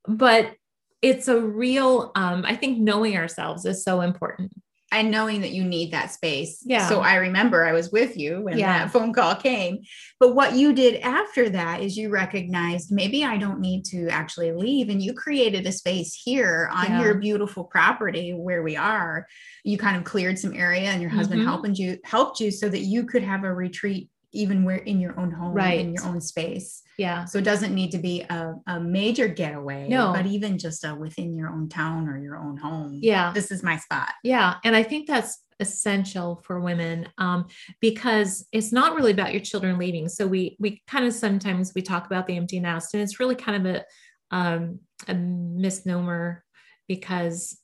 But 0.07 0.53
it's 1.01 1.29
a 1.29 1.41
real, 1.41 2.13
um, 2.15 2.45
I 2.47 2.57
think 2.57 2.79
knowing 2.79 3.17
ourselves 3.17 3.65
is 3.65 3.83
so 3.83 4.03
important. 4.03 4.53
And 4.93 5.11
knowing 5.11 5.41
that 5.41 5.51
you 5.51 5.65
need 5.65 5.91
that 5.93 6.13
space. 6.13 6.63
Yeah. 6.65 6.89
So 6.89 7.01
I 7.01 7.17
remember 7.17 7.65
I 7.65 7.73
was 7.73 7.91
with 7.91 8.17
you 8.17 8.43
when 8.43 8.57
yeah. 8.57 8.79
that 8.79 8.93
phone 8.93 9.13
call 9.13 9.35
came. 9.35 9.81
But 10.21 10.37
what 10.37 10.55
you 10.55 10.73
did 10.73 11.01
after 11.01 11.51
that 11.51 11.83
is 11.83 11.97
you 11.97 12.09
recognized 12.09 12.93
maybe 12.93 13.25
I 13.25 13.37
don't 13.37 13.59
need 13.59 13.85
to 13.87 14.09
actually 14.09 14.53
leave. 14.53 14.89
And 14.89 15.03
you 15.03 15.13
created 15.13 15.67
a 15.67 15.73
space 15.73 16.15
here 16.15 16.71
on 16.73 16.87
yeah. 16.87 17.03
your 17.03 17.15
beautiful 17.15 17.65
property 17.65 18.33
where 18.33 18.63
we 18.63 18.77
are. 18.77 19.27
You 19.65 19.77
kind 19.77 19.97
of 19.97 20.05
cleared 20.05 20.39
some 20.39 20.55
area 20.55 20.89
and 20.89 21.03
your 21.03 21.11
husband 21.11 21.41
mm-hmm. 21.41 21.51
helping 21.51 21.75
you 21.75 21.99
helped 22.05 22.39
you 22.39 22.53
so 22.53 22.69
that 22.69 22.83
you 22.83 23.07
could 23.07 23.25
have 23.25 23.43
a 23.43 23.53
retreat 23.53 24.09
even 24.33 24.65
where 24.65 24.77
in 24.77 25.01
your 25.01 25.19
own 25.19 25.31
home, 25.31 25.55
right. 25.55 25.81
in 25.81 25.93
your 25.93 26.05
own 26.05 26.21
space. 26.21 26.83
Yeah. 26.99 27.25
So 27.25 27.39
it 27.39 27.45
doesn't 27.45 27.75
need 27.75 27.91
to 27.93 27.99
be 27.99 28.23
a, 28.23 28.55
a 28.67 28.81
major 28.81 29.29
getaway, 29.29 29.89
no. 29.89 30.13
but 30.13 30.27
even 30.27 30.59
just 30.59 30.85
a 30.85 30.95
within 30.95 31.35
your 31.35 31.51
own 31.51 31.69
town 31.69 32.09
or 32.09 32.19
your 32.19 32.37
own 32.37 32.57
home. 32.57 32.99
Yeah. 33.03 33.33
This 33.33 33.51
is 33.51 33.63
my 33.63 33.77
spot. 33.77 34.11
Yeah. 34.23 34.55
And 34.65 34.75
I 34.77 34.83
think 34.83 35.07
that's 35.07 35.43
essential 35.61 36.43
for 36.45 36.61
women 36.61 37.09
um, 37.19 37.47
because 37.81 38.47
it's 38.53 38.73
not 38.73 38.95
really 38.95 39.13
about 39.13 39.33
your 39.33 39.41
children 39.41 39.79
leaving. 39.79 40.09
So 40.09 40.27
we 40.27 40.57
we 40.59 40.83
kind 40.87 41.05
of 41.07 41.15
sometimes 41.15 41.73
we 41.75 41.83
talk 41.83 42.07
about 42.07 42.27
the 42.27 42.37
empty 42.37 42.61
nest, 42.61 42.95
and 42.95 43.03
it's 43.03 43.21
really 43.21 43.35
kind 43.35 43.67
of 43.67 43.77
a 43.77 43.85
um, 44.31 44.81
a 45.09 45.15
misnomer 45.15 46.45
because 46.89 47.59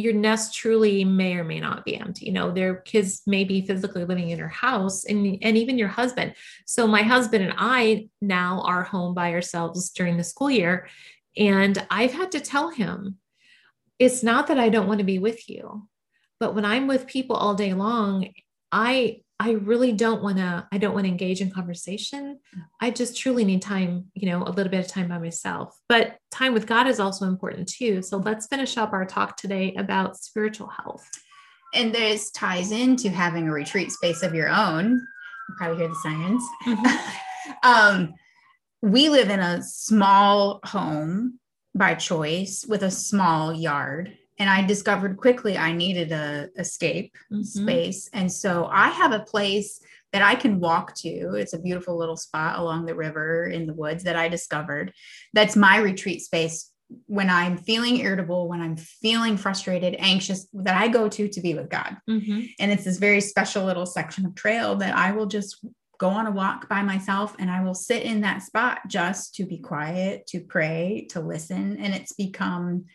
your 0.00 0.12
nest 0.12 0.54
truly 0.54 1.04
may 1.04 1.34
or 1.34 1.44
may 1.44 1.60
not 1.60 1.84
be 1.84 1.96
empty. 1.96 2.26
You 2.26 2.32
know, 2.32 2.50
their 2.50 2.76
kids 2.76 3.22
may 3.26 3.44
be 3.44 3.64
physically 3.64 4.04
living 4.04 4.30
in 4.30 4.38
your 4.38 4.48
house 4.48 5.04
and, 5.04 5.38
and 5.42 5.56
even 5.56 5.78
your 5.78 5.88
husband. 5.88 6.34
So 6.66 6.86
my 6.86 7.02
husband 7.02 7.44
and 7.44 7.54
I 7.56 8.08
now 8.20 8.62
are 8.64 8.82
home 8.82 9.14
by 9.14 9.32
ourselves 9.32 9.90
during 9.90 10.16
the 10.16 10.24
school 10.24 10.50
year. 10.50 10.88
And 11.36 11.84
I've 11.90 12.12
had 12.12 12.32
to 12.32 12.40
tell 12.40 12.70
him, 12.70 13.16
it's 13.98 14.22
not 14.22 14.46
that 14.46 14.58
I 14.58 14.70
don't 14.70 14.88
want 14.88 14.98
to 14.98 15.04
be 15.04 15.18
with 15.18 15.48
you, 15.48 15.86
but 16.38 16.54
when 16.54 16.64
I'm 16.64 16.86
with 16.86 17.06
people 17.06 17.36
all 17.36 17.54
day 17.54 17.74
long, 17.74 18.28
I 18.72 19.20
I 19.42 19.52
really 19.52 19.92
don't 19.92 20.22
want 20.22 20.36
to, 20.36 20.68
I 20.70 20.76
don't 20.76 20.92
want 20.92 21.06
to 21.06 21.10
engage 21.10 21.40
in 21.40 21.50
conversation. 21.50 22.38
I 22.78 22.90
just 22.90 23.16
truly 23.16 23.42
need 23.42 23.62
time, 23.62 24.10
you 24.12 24.28
know, 24.28 24.42
a 24.42 24.52
little 24.52 24.70
bit 24.70 24.80
of 24.80 24.86
time 24.86 25.08
by 25.08 25.16
myself. 25.16 25.74
But 25.88 26.18
time 26.30 26.52
with 26.52 26.66
God 26.66 26.86
is 26.86 27.00
also 27.00 27.24
important 27.24 27.66
too. 27.66 28.02
So 28.02 28.18
let's 28.18 28.48
finish 28.48 28.76
up 28.76 28.92
our 28.92 29.06
talk 29.06 29.38
today 29.38 29.74
about 29.76 30.18
spiritual 30.18 30.68
health. 30.68 31.08
And 31.72 31.94
this 31.94 32.30
ties 32.32 32.70
into 32.70 33.08
having 33.08 33.48
a 33.48 33.52
retreat 33.52 33.90
space 33.92 34.22
of 34.22 34.34
your 34.34 34.50
own. 34.50 34.90
You 34.90 35.54
probably 35.56 35.78
hear 35.78 35.88
the 35.88 35.94
sirens. 35.94 36.44
Mm-hmm. 36.66 37.52
um, 37.62 38.14
we 38.82 39.08
live 39.08 39.30
in 39.30 39.40
a 39.40 39.62
small 39.62 40.60
home 40.64 41.38
by 41.74 41.94
choice 41.94 42.66
with 42.68 42.82
a 42.82 42.90
small 42.90 43.54
yard 43.54 44.18
and 44.40 44.48
I 44.48 44.66
discovered 44.66 45.18
quickly 45.18 45.56
I 45.56 45.72
needed 45.72 46.10
a 46.10 46.48
escape 46.58 47.14
mm-hmm. 47.30 47.42
space. 47.42 48.08
And 48.12 48.32
so 48.32 48.68
I 48.72 48.88
have 48.88 49.12
a 49.12 49.20
place 49.20 49.80
that 50.12 50.22
I 50.22 50.34
can 50.34 50.58
walk 50.58 50.94
to. 50.96 51.34
It's 51.34 51.52
a 51.52 51.58
beautiful 51.58 51.96
little 51.96 52.16
spot 52.16 52.58
along 52.58 52.86
the 52.86 52.94
river 52.96 53.44
in 53.44 53.66
the 53.66 53.74
woods 53.74 54.02
that 54.04 54.16
I 54.16 54.28
discovered. 54.28 54.92
That's 55.34 55.54
my 55.54 55.76
retreat 55.76 56.22
space 56.22 56.72
when 57.06 57.30
I'm 57.30 57.58
feeling 57.58 57.98
irritable, 57.98 58.48
when 58.48 58.60
I'm 58.60 58.76
feeling 58.76 59.36
frustrated, 59.36 59.94
anxious, 59.98 60.48
that 60.54 60.74
I 60.74 60.88
go 60.88 61.08
to 61.08 61.28
to 61.28 61.40
be 61.40 61.54
with 61.54 61.68
God. 61.68 61.98
Mm-hmm. 62.08 62.40
And 62.58 62.72
it's 62.72 62.84
this 62.84 62.96
very 62.96 63.20
special 63.20 63.64
little 63.64 63.86
section 63.86 64.26
of 64.26 64.34
trail 64.34 64.74
that 64.76 64.96
I 64.96 65.12
will 65.12 65.26
just 65.26 65.64
go 65.98 66.08
on 66.08 66.26
a 66.26 66.32
walk 66.32 66.66
by 66.66 66.82
myself 66.82 67.36
and 67.38 67.50
I 67.50 67.62
will 67.62 67.74
sit 67.74 68.02
in 68.02 68.22
that 68.22 68.42
spot 68.42 68.80
just 68.88 69.34
to 69.34 69.44
be 69.44 69.58
quiet, 69.58 70.26
to 70.28 70.40
pray, 70.40 71.06
to 71.10 71.20
listen. 71.20 71.76
And 71.76 71.94
it's 71.94 72.14
become 72.14 72.86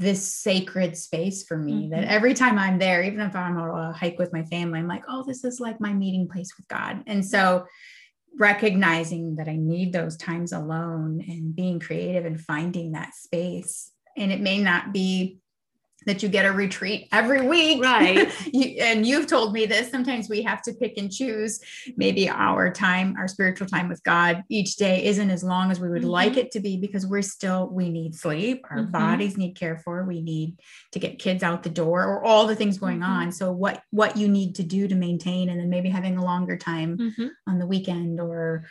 this 0.00 0.34
sacred 0.34 0.96
space 0.96 1.44
for 1.44 1.58
me 1.58 1.82
mm-hmm. 1.82 1.90
that 1.90 2.04
every 2.04 2.32
time 2.32 2.58
I'm 2.58 2.78
there, 2.78 3.02
even 3.02 3.20
if 3.20 3.36
I'm 3.36 3.58
on 3.58 3.78
a 3.78 3.92
hike 3.92 4.18
with 4.18 4.32
my 4.32 4.42
family, 4.44 4.78
I'm 4.78 4.88
like, 4.88 5.04
oh, 5.08 5.24
this 5.26 5.44
is 5.44 5.60
like 5.60 5.78
my 5.78 5.92
meeting 5.92 6.26
place 6.26 6.56
with 6.56 6.66
God. 6.68 7.02
And 7.06 7.24
so 7.24 7.66
recognizing 8.38 9.36
that 9.36 9.46
I 9.46 9.56
need 9.56 9.92
those 9.92 10.16
times 10.16 10.52
alone 10.52 11.22
and 11.28 11.54
being 11.54 11.80
creative 11.80 12.24
and 12.24 12.40
finding 12.40 12.92
that 12.92 13.14
space. 13.14 13.92
And 14.16 14.32
it 14.32 14.40
may 14.40 14.58
not 14.58 14.94
be 14.94 15.38
that 16.06 16.22
you 16.22 16.28
get 16.28 16.46
a 16.46 16.52
retreat 16.52 17.08
every 17.12 17.46
week. 17.46 17.82
Right. 17.82 18.30
you, 18.52 18.82
and 18.82 19.06
you've 19.06 19.26
told 19.26 19.52
me 19.52 19.66
this. 19.66 19.90
Sometimes 19.90 20.28
we 20.28 20.42
have 20.42 20.62
to 20.62 20.72
pick 20.72 20.96
and 20.96 21.12
choose. 21.12 21.60
Maybe 21.96 22.28
our 22.28 22.72
time, 22.72 23.16
our 23.18 23.28
spiritual 23.28 23.66
time 23.66 23.88
with 23.88 24.02
God 24.02 24.42
each 24.48 24.76
day 24.76 25.04
isn't 25.04 25.30
as 25.30 25.44
long 25.44 25.70
as 25.70 25.80
we 25.80 25.88
would 25.88 26.02
mm-hmm. 26.02 26.10
like 26.10 26.36
it 26.36 26.50
to 26.52 26.60
be 26.60 26.76
because 26.76 27.06
we're 27.06 27.22
still, 27.22 27.68
we 27.68 27.90
need 27.90 28.14
sleep. 28.14 28.64
Our 28.70 28.78
mm-hmm. 28.78 28.92
bodies 28.92 29.36
need 29.36 29.52
care 29.52 29.76
for. 29.76 30.04
We 30.04 30.22
need 30.22 30.58
to 30.92 30.98
get 30.98 31.18
kids 31.18 31.42
out 31.42 31.62
the 31.62 31.70
door 31.70 32.04
or 32.04 32.24
all 32.24 32.46
the 32.46 32.56
things 32.56 32.78
going 32.78 33.00
mm-hmm. 33.00 33.12
on. 33.12 33.32
So 33.32 33.52
what, 33.52 33.82
what 33.90 34.16
you 34.16 34.28
need 34.28 34.54
to 34.56 34.62
do 34.62 34.88
to 34.88 34.94
maintain 34.94 35.50
and 35.50 35.60
then 35.60 35.68
maybe 35.68 35.90
having 35.90 36.16
a 36.16 36.24
longer 36.24 36.56
time 36.56 36.96
mm-hmm. 36.96 37.28
on 37.46 37.58
the 37.58 37.66
weekend 37.66 38.20
or 38.20 38.64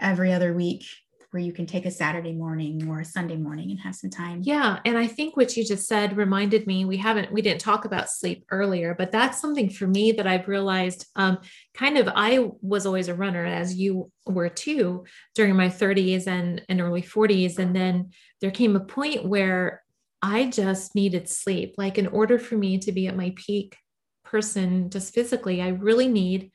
every 0.00 0.32
other 0.32 0.54
week 0.54 0.84
where 1.30 1.42
you 1.42 1.52
can 1.52 1.66
take 1.66 1.84
a 1.84 1.90
Saturday 1.90 2.32
morning 2.32 2.88
or 2.88 3.00
a 3.00 3.04
Sunday 3.04 3.36
morning 3.36 3.70
and 3.70 3.80
have 3.80 3.94
some 3.94 4.08
time. 4.08 4.40
Yeah. 4.42 4.78
And 4.86 4.96
I 4.96 5.06
think 5.06 5.36
what 5.36 5.56
you 5.56 5.64
just 5.64 5.86
said 5.86 6.16
reminded 6.16 6.66
me, 6.66 6.86
we 6.86 6.96
haven't, 6.96 7.30
we 7.30 7.42
didn't 7.42 7.60
talk 7.60 7.84
about 7.84 8.08
sleep 8.08 8.46
earlier, 8.50 8.94
but 8.94 9.12
that's 9.12 9.40
something 9.40 9.68
for 9.68 9.86
me 9.86 10.12
that 10.12 10.26
I've 10.26 10.48
realized 10.48 11.06
um, 11.16 11.38
kind 11.74 11.98
of, 11.98 12.08
I 12.14 12.48
was 12.62 12.86
always 12.86 13.08
a 13.08 13.14
runner 13.14 13.44
as 13.44 13.74
you 13.74 14.10
were 14.26 14.48
too 14.48 15.04
during 15.34 15.54
my 15.54 15.68
30s 15.68 16.26
and, 16.26 16.62
and 16.68 16.80
early 16.80 17.02
40s. 17.02 17.58
And 17.58 17.76
then 17.76 18.10
there 18.40 18.50
came 18.50 18.74
a 18.74 18.80
point 18.80 19.26
where 19.26 19.82
I 20.22 20.46
just 20.46 20.94
needed 20.94 21.28
sleep. 21.28 21.74
Like 21.76 21.98
in 21.98 22.06
order 22.06 22.38
for 22.38 22.56
me 22.56 22.78
to 22.78 22.92
be 22.92 23.06
at 23.06 23.16
my 23.16 23.34
peak 23.36 23.76
person, 24.24 24.88
just 24.88 25.14
physically, 25.14 25.60
I 25.60 25.68
really 25.68 26.08
need 26.08 26.52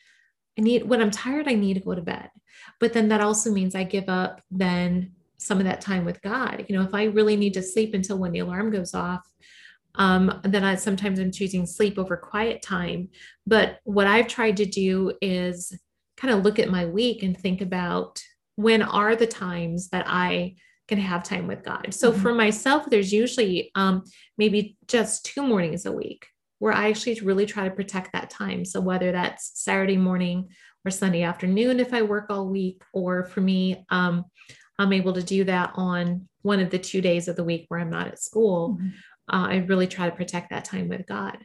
I 0.58 0.62
need 0.62 0.88
when 0.88 1.02
I'm 1.02 1.12
tired, 1.12 1.48
I 1.48 1.54
need 1.54 1.76
to 1.76 1.80
go 1.80 1.96
to 1.96 2.02
bed. 2.02 2.30
But 2.80 2.94
then 2.94 3.08
that 3.10 3.22
also 3.22 3.52
means 3.52 3.76
I 3.76 3.84
give 3.84 4.10
up 4.10 4.42
then 4.52 5.14
some 5.38 5.58
of 5.58 5.66
that 5.66 5.82
time 5.82 6.06
with 6.06 6.22
God. 6.22 6.66
You 6.68 6.78
know, 6.78 6.84
if 6.84 6.94
I 6.94 7.06
really 7.06 7.36
need 7.36 7.54
to 7.56 7.64
sleep 7.64 7.94
until 7.94 8.18
when 8.18 8.32
the 8.32 8.40
alarm 8.40 8.72
goes 8.72 8.94
off, 8.94 9.28
um, 9.96 10.42
then 10.44 10.64
I 10.64 10.76
sometimes 10.76 11.20
I'm 11.20 11.32
choosing 11.32 11.66
sleep 11.66 11.98
over 11.98 12.18
quiet 12.18 12.62
time. 12.62 13.10
But 13.46 13.80
what 13.84 14.08
I've 14.08 14.28
tried 14.28 14.58
to 14.58 14.66
do 14.66 15.14
is 15.22 15.78
kind 16.18 16.34
of 16.34 16.44
look 16.44 16.60
at 16.60 16.70
my 16.70 16.86
week 16.86 17.24
and 17.24 17.38
think 17.38 17.62
about 17.62 18.24
when 18.56 18.82
are 18.82 19.16
the 19.16 19.28
times 19.28 19.90
that 19.90 20.06
I 20.08 20.56
can 20.88 20.98
have 20.98 21.24
time 21.24 21.48
with 21.48 21.64
God. 21.64 21.94
So 21.94 22.12
mm-hmm. 22.12 22.22
for 22.22 22.34
myself, 22.34 22.90
there's 22.90 23.14
usually 23.14 23.72
um, 23.76 24.04
maybe 24.38 24.78
just 24.88 25.26
two 25.26 25.42
mornings 25.42 25.86
a 25.86 25.92
week 25.92 26.28
where 26.64 26.72
I 26.72 26.88
actually 26.88 27.20
really 27.20 27.46
try 27.46 27.68
to 27.68 27.76
protect 27.76 28.14
that 28.14 28.30
time. 28.30 28.64
So 28.64 28.80
whether 28.80 29.12
that's 29.12 29.52
Saturday 29.56 29.98
morning 29.98 30.48
or 30.86 30.92
Sunday 30.92 31.24
afternoon, 31.24 31.82
if 31.82 31.94
I 31.94 32.04
work 32.04 32.28
all 32.30 32.48
week, 32.48 32.82
or 32.94 33.26
for 33.26 33.42
me, 33.42 33.86
um, 33.90 34.24
I'm 34.80 34.94
able 34.94 35.12
to 35.12 35.22
do 35.22 35.44
that 35.44 35.72
on 35.76 36.30
one 36.42 36.62
of 36.62 36.70
the 36.70 36.80
two 36.80 37.02
days 37.02 37.28
of 37.28 37.36
the 37.36 37.44
week 37.44 37.66
where 37.68 37.82
I'm 37.82 37.90
not 37.90 38.08
at 38.08 38.20
school. 38.24 38.78
Mm-hmm. 38.80 38.88
Uh, 39.36 39.48
I 39.50 39.56
really 39.68 39.88
try 39.88 40.10
to 40.10 40.16
protect 40.16 40.52
that 40.52 40.64
time 40.64 40.88
with 40.88 41.06
God. 41.06 41.38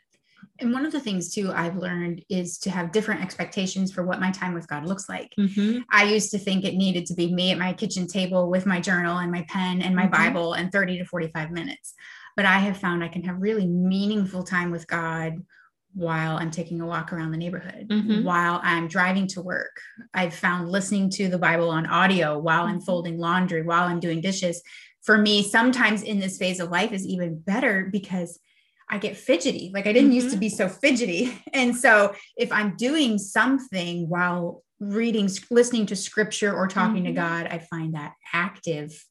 And 0.60 0.72
one 0.72 0.86
of 0.86 0.92
the 0.92 1.00
things 1.00 1.34
too 1.34 1.50
I've 1.52 1.76
learned 1.76 2.24
is 2.30 2.56
to 2.58 2.70
have 2.70 2.92
different 2.92 3.20
expectations 3.20 3.90
for 3.90 4.04
what 4.04 4.20
my 4.20 4.30
time 4.30 4.54
with 4.54 4.68
God 4.68 4.86
looks 4.86 5.08
like. 5.08 5.32
Mhm. 5.36 5.82
I 5.90 6.04
used 6.04 6.30
to 6.30 6.38
think 6.38 6.64
it 6.64 6.74
needed 6.76 7.06
to 7.06 7.14
be 7.14 7.34
me 7.34 7.50
at 7.50 7.58
my 7.58 7.72
kitchen 7.72 8.06
table 8.06 8.48
with 8.48 8.66
my 8.66 8.80
journal 8.80 9.18
and 9.18 9.32
my 9.32 9.44
pen 9.48 9.82
and 9.82 9.96
my 9.96 10.06
Mhm. 10.06 10.12
Bible 10.12 10.52
and 10.52 10.70
30 10.70 10.98
to 10.98 11.04
45 11.04 11.50
minutes. 11.50 11.94
But 12.38 12.46
I 12.46 12.60
have 12.60 12.76
found 12.76 13.02
I 13.02 13.08
can 13.08 13.24
have 13.24 13.42
really 13.42 13.66
meaningful 13.66 14.44
time 14.44 14.70
with 14.70 14.86
God 14.86 15.44
while 15.92 16.36
I'm 16.36 16.52
taking 16.52 16.80
a 16.80 16.86
walk 16.86 17.12
around 17.12 17.32
the 17.32 17.36
neighborhood, 17.36 17.88
Mhm. 17.88 18.22
while 18.22 18.60
I'm 18.62 18.86
driving 18.86 19.26
to 19.34 19.42
work. 19.42 19.80
I've 20.14 20.32
found 20.32 20.68
listening 20.70 21.10
to 21.18 21.26
the 21.28 21.36
Bible 21.36 21.68
on 21.68 21.86
audio 21.86 22.38
while 22.38 22.62
I'm 22.66 22.78
Mhm. 22.78 22.84
folding 22.84 23.18
laundry, 23.18 23.62
while 23.62 23.88
I'm 23.88 23.98
doing 23.98 24.20
dishes. 24.20 24.62
For 25.02 25.18
me, 25.18 25.42
sometimes 25.42 26.04
in 26.04 26.20
this 26.20 26.38
phase 26.38 26.60
of 26.60 26.70
life 26.70 26.92
is 26.92 27.04
even 27.04 27.40
better 27.40 27.88
because 27.90 28.38
I 28.88 28.98
get 28.98 29.16
fidgety. 29.16 29.72
Like 29.74 29.88
I 29.88 29.92
didn't 29.92 30.12
used 30.12 30.30
to 30.30 30.36
Mhm. 30.36 30.40
be 30.40 30.48
so 30.48 30.68
fidgety. 30.68 31.32
And 31.52 31.76
so 31.76 32.14
if 32.36 32.52
I'm 32.52 32.76
doing 32.76 33.18
something 33.18 34.08
while 34.08 34.62
reading, 34.78 35.28
listening 35.50 35.86
to 35.86 35.96
scripture 35.96 36.54
or 36.54 36.68
talking 36.68 37.02
to 37.02 37.10
Mhm. 37.10 37.16
God, 37.16 37.46
I 37.48 37.58
find 37.58 37.94
that 37.94 38.12
active 38.32 39.04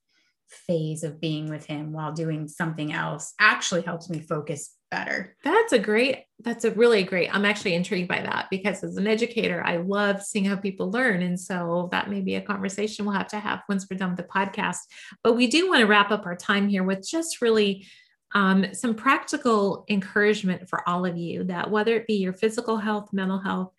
phase 0.50 1.04
of 1.04 1.20
being 1.20 1.50
with 1.50 1.66
Him 1.66 1.92
while 1.92 2.12
doing 2.12 2.48
something 2.48 2.94
else 2.94 3.34
actually 3.40 3.82
helps 3.82 4.10
me 4.10 4.20
focus 4.20 4.76
better. 4.90 5.36
That's 5.44 5.74
a 5.74 5.80
great, 5.80 6.24
that's 6.40 6.66
a 6.66 6.72
really 6.72 7.04
great. 7.04 7.34
I'm 7.34 7.46
actually 7.46 7.74
intrigued 7.74 8.08
by 8.08 8.22
that 8.22 8.48
because 8.50 8.84
as 8.84 8.98
an 8.98 9.08
educator, 9.08 9.64
I 9.66 9.78
love 9.78 10.22
seeing 10.22 10.46
how 10.46 10.56
people 10.56 10.92
learn. 10.92 11.22
And 11.22 11.40
so 11.40 11.90
that 11.92 12.10
may 12.10 12.22
be 12.22 12.36
a 12.36 12.42
conversation 12.42 13.06
we'll 13.06 13.16
have 13.16 13.28
to 13.30 13.40
have 13.40 13.64
once 13.68 13.88
we're 13.90 13.98
done 13.98 14.12
with 14.12 14.18
the 14.18 14.24
podcast. 14.24 14.80
But 15.24 15.34
we 15.34 15.48
do 15.48 15.68
want 15.68 15.82
to 15.82 15.88
wrap 15.88 16.12
up 16.12 16.26
our 16.26 16.36
time 16.36 16.70
here 16.70 16.84
with 16.84 17.08
just 17.08 17.42
really 17.42 17.86
um, 18.34 18.74
some 18.74 18.94
practical 18.94 19.86
encouragement 19.90 20.70
for 20.70 20.88
all 20.88 21.06
of 21.06 21.18
you 21.18 21.46
that 21.46 21.72
whether 21.72 21.96
it 21.96 22.08
be 22.08 22.16
your 22.16 22.34
physical 22.34 22.78
health, 22.78 23.10
mental 23.14 23.40
health, 23.40 23.72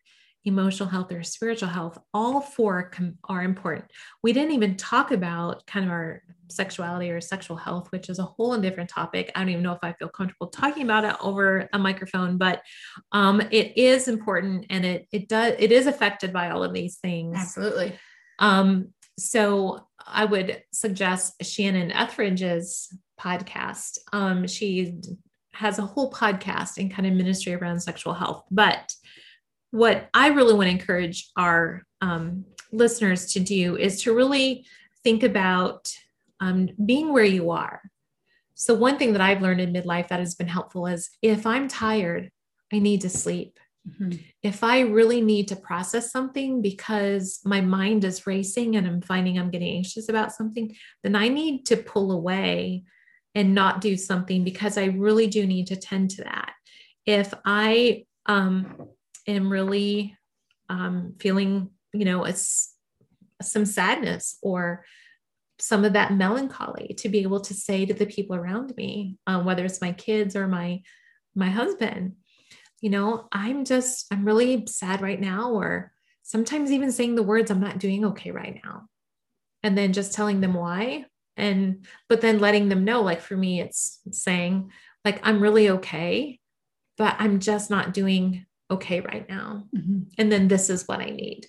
emotional 0.44 0.88
health, 0.88 1.12
or 1.12 1.22
spiritual 1.22 1.68
health, 1.68 1.98
all 2.14 2.40
four 2.40 2.90
com- 2.90 3.18
are 3.29 3.42
important. 3.42 3.87
We 4.22 4.33
didn't 4.33 4.53
even 4.53 4.77
talk 4.77 5.11
about 5.11 5.66
kind 5.66 5.85
of 5.85 5.90
our 5.90 6.22
sexuality 6.51 7.11
or 7.11 7.20
sexual 7.20 7.57
health, 7.57 7.88
which 7.90 8.09
is 8.09 8.18
a 8.18 8.24
whole 8.24 8.57
different 8.59 8.90
topic. 8.90 9.31
I 9.35 9.40
don't 9.40 9.51
even 9.51 9.62
know 9.62 9.72
if 9.72 9.83
I 9.83 9.92
feel 9.92 10.09
comfortable 10.09 10.48
talking 10.48 10.83
about 10.83 11.05
it 11.05 11.16
over 11.20 11.68
a 11.72 11.79
microphone, 11.79 12.38
but 12.38 12.62
um, 13.12 13.40
it 13.51 13.77
is 13.77 14.09
important 14.09 14.66
and 14.70 14.85
it 14.85 15.07
it 15.12 15.29
does 15.29 15.55
it 15.59 15.72
is 15.72 15.87
affected 15.87 16.33
by 16.33 16.51
all 16.51 16.64
of 16.64 16.72
these 16.72 16.96
things. 16.96 17.37
Absolutely. 17.38 17.98
Um, 18.38 18.88
so 19.18 19.88
I 20.07 20.24
would 20.24 20.62
suggest 20.72 21.35
Shannon 21.42 21.92
Ethridge's 21.92 22.88
podcast. 23.20 23.98
Um, 24.12 24.46
she 24.46 24.94
has 25.53 25.79
a 25.79 25.83
whole 25.83 26.11
podcast 26.12 26.79
and 26.79 26.90
kind 26.90 27.07
of 27.07 27.14
ministry 27.14 27.53
around 27.53 27.81
sexual 27.81 28.14
health. 28.14 28.44
But 28.51 28.94
what 29.70 30.09
I 30.14 30.28
really 30.28 30.54
want 30.54 30.66
to 30.66 30.70
encourage 30.72 31.31
our 31.37 31.83
um, 32.00 32.44
listeners 32.72 33.33
to 33.33 33.40
do 33.40 33.76
is 33.76 34.02
to 34.02 34.14
really 34.14 34.66
think 35.04 35.22
about 35.22 35.92
um, 36.40 36.70
being 36.85 37.12
where 37.12 37.24
you 37.24 37.50
are. 37.50 37.83
So, 38.54 38.74
one 38.74 38.98
thing 38.98 39.12
that 39.12 39.20
I've 39.20 39.42
learned 39.42 39.61
in 39.61 39.72
midlife 39.72 40.09
that 40.09 40.20
has 40.20 40.35
been 40.35 40.48
helpful 40.48 40.87
is 40.87 41.11
if 41.22 41.46
I'm 41.46 41.68
tired, 41.68 42.31
I 42.72 42.78
need 42.78 43.02
to 43.02 43.09
sleep 43.09 43.59
Mhm. 43.88 44.20
if 44.42 44.62
I 44.62 44.81
really 44.81 45.20
need 45.20 45.48
to 45.48 45.57
process 45.57 46.11
something 46.11 46.61
because 46.61 47.40
my 47.44 47.61
mind 47.61 48.04
is 48.04 48.26
racing 48.26 48.76
and 48.76 48.87
I'm 48.87 49.00
finding 49.00 49.38
I'm 49.38 49.50
getting 49.50 49.76
anxious 49.76 50.09
about 50.09 50.33
something, 50.33 50.74
then 51.02 51.16
I 51.16 51.28
need 51.28 51.64
to 51.66 51.76
pull 51.76 52.12
away 52.12 52.85
and 53.35 53.54
not 53.54 53.81
do 53.81 53.96
something 53.96 54.44
because 54.44 54.76
I 54.76 54.87
really 54.87 55.26
do 55.26 55.46
need 55.46 55.68
to 55.68 55.76
tend 55.76 56.11
to 56.11 56.24
that. 56.24 56.52
If 57.07 57.33
I 57.44 58.04
um, 58.26 58.88
am 59.29 59.51
really 59.51 60.17
um, 60.69 61.14
feeling, 61.21 61.71
you 61.93 62.05
know, 62.05 62.25
it's 62.25 62.75
some 63.41 63.64
sadness 63.67 64.38
or 64.43 64.85
some 65.61 65.85
of 65.85 65.93
that 65.93 66.12
melancholy 66.12 66.95
to 66.99 67.09
be 67.09 67.21
able 67.21 67.41
to 67.41 67.55
say 67.55 67.87
to 67.87 67.95
the 67.95 68.07
people 68.07 68.37
around 68.37 68.75
me, 68.77 69.17
uh, 69.27 69.41
whether 69.43 69.64
it's 69.64 69.81
my 69.81 69.93
kids 69.93 70.35
or 70.37 70.49
my 70.49 70.83
my 71.35 71.49
husband, 71.49 72.14
you 72.81 72.91
know, 72.91 73.29
I'm 73.33 73.64
just, 73.64 74.07
I'm 74.12 74.25
really 74.25 74.67
sad 74.67 75.01
right 75.01 75.21
now, 75.21 75.53
or 75.53 75.93
sometimes 76.23 76.71
even 76.71 76.93
saying 76.93 77.14
the 77.14 77.23
words, 77.23 77.51
I'm 77.51 77.61
not 77.61 77.79
doing 77.79 78.05
okay 78.07 78.31
right 78.31 78.61
now. 78.64 78.87
And 79.62 79.77
then 79.77 79.93
just 79.93 80.12
telling 80.12 80.41
them 80.41 80.55
why. 80.55 81.07
And, 81.37 81.87
but 82.09 82.21
then 82.21 82.41
letting 82.41 82.69
them 82.69 82.85
know, 82.85 83.03
like 83.03 83.21
for 83.21 83.37
me, 83.37 83.61
it's 83.61 84.01
saying, 84.11 84.71
like, 85.05 85.21
I'm 85.23 85.41
really 85.41 85.71
okay, 85.71 86.41
but 86.97 87.17
I'm 87.19 87.38
just 87.38 87.71
not 87.71 87.95
doing 87.95 88.47
okay 88.70 89.00
right 89.00 89.28
now. 89.28 89.66
Mhm. 89.74 90.11
And 90.18 90.31
then 90.31 90.48
this 90.48 90.68
is 90.70 90.87
what 90.87 91.00
I 91.00 91.11
need 91.11 91.46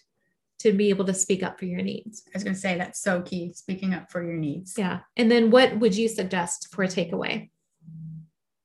to 0.59 0.73
be 0.73 0.89
able 0.89 1.05
to 1.05 1.13
speak 1.13 1.41
up 1.43 1.57
for 1.57 1.65
your 1.65 1.81
needs. 1.81 2.23
I 2.27 2.31
was 2.33 2.43
going 2.43 2.53
to 2.53 2.59
say 2.59 2.77
that's 2.77 3.01
so 3.01 3.21
key, 3.21 3.53
speaking 3.53 3.93
up 3.93 4.11
for 4.11 4.23
your 4.23 4.37
needs. 4.37 4.75
Yeah. 4.77 4.99
And 5.15 5.31
then 5.31 5.51
what 5.51 5.79
would 5.79 5.95
you 5.95 6.07
suggest 6.09 6.67
for 6.73 6.83
a 6.83 6.87
takeaway? 6.87 7.49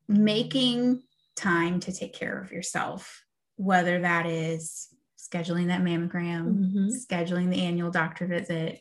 Making 0.09 1.03
time 1.37 1.81
to 1.81 1.93
take 1.93 2.13
care 2.13 2.41
of 2.41 2.53
yourself, 2.53 3.25
whether 3.57 4.01
that 4.01 4.27
is 4.27 4.89
scheduling 5.19 5.69
that 5.69 5.83
mammogram, 5.83 6.73
Mhm. 6.73 7.07
scheduling 7.07 7.51
the 7.51 7.63
annual 7.63 7.91
doctor 7.91 8.27
visit, 8.27 8.81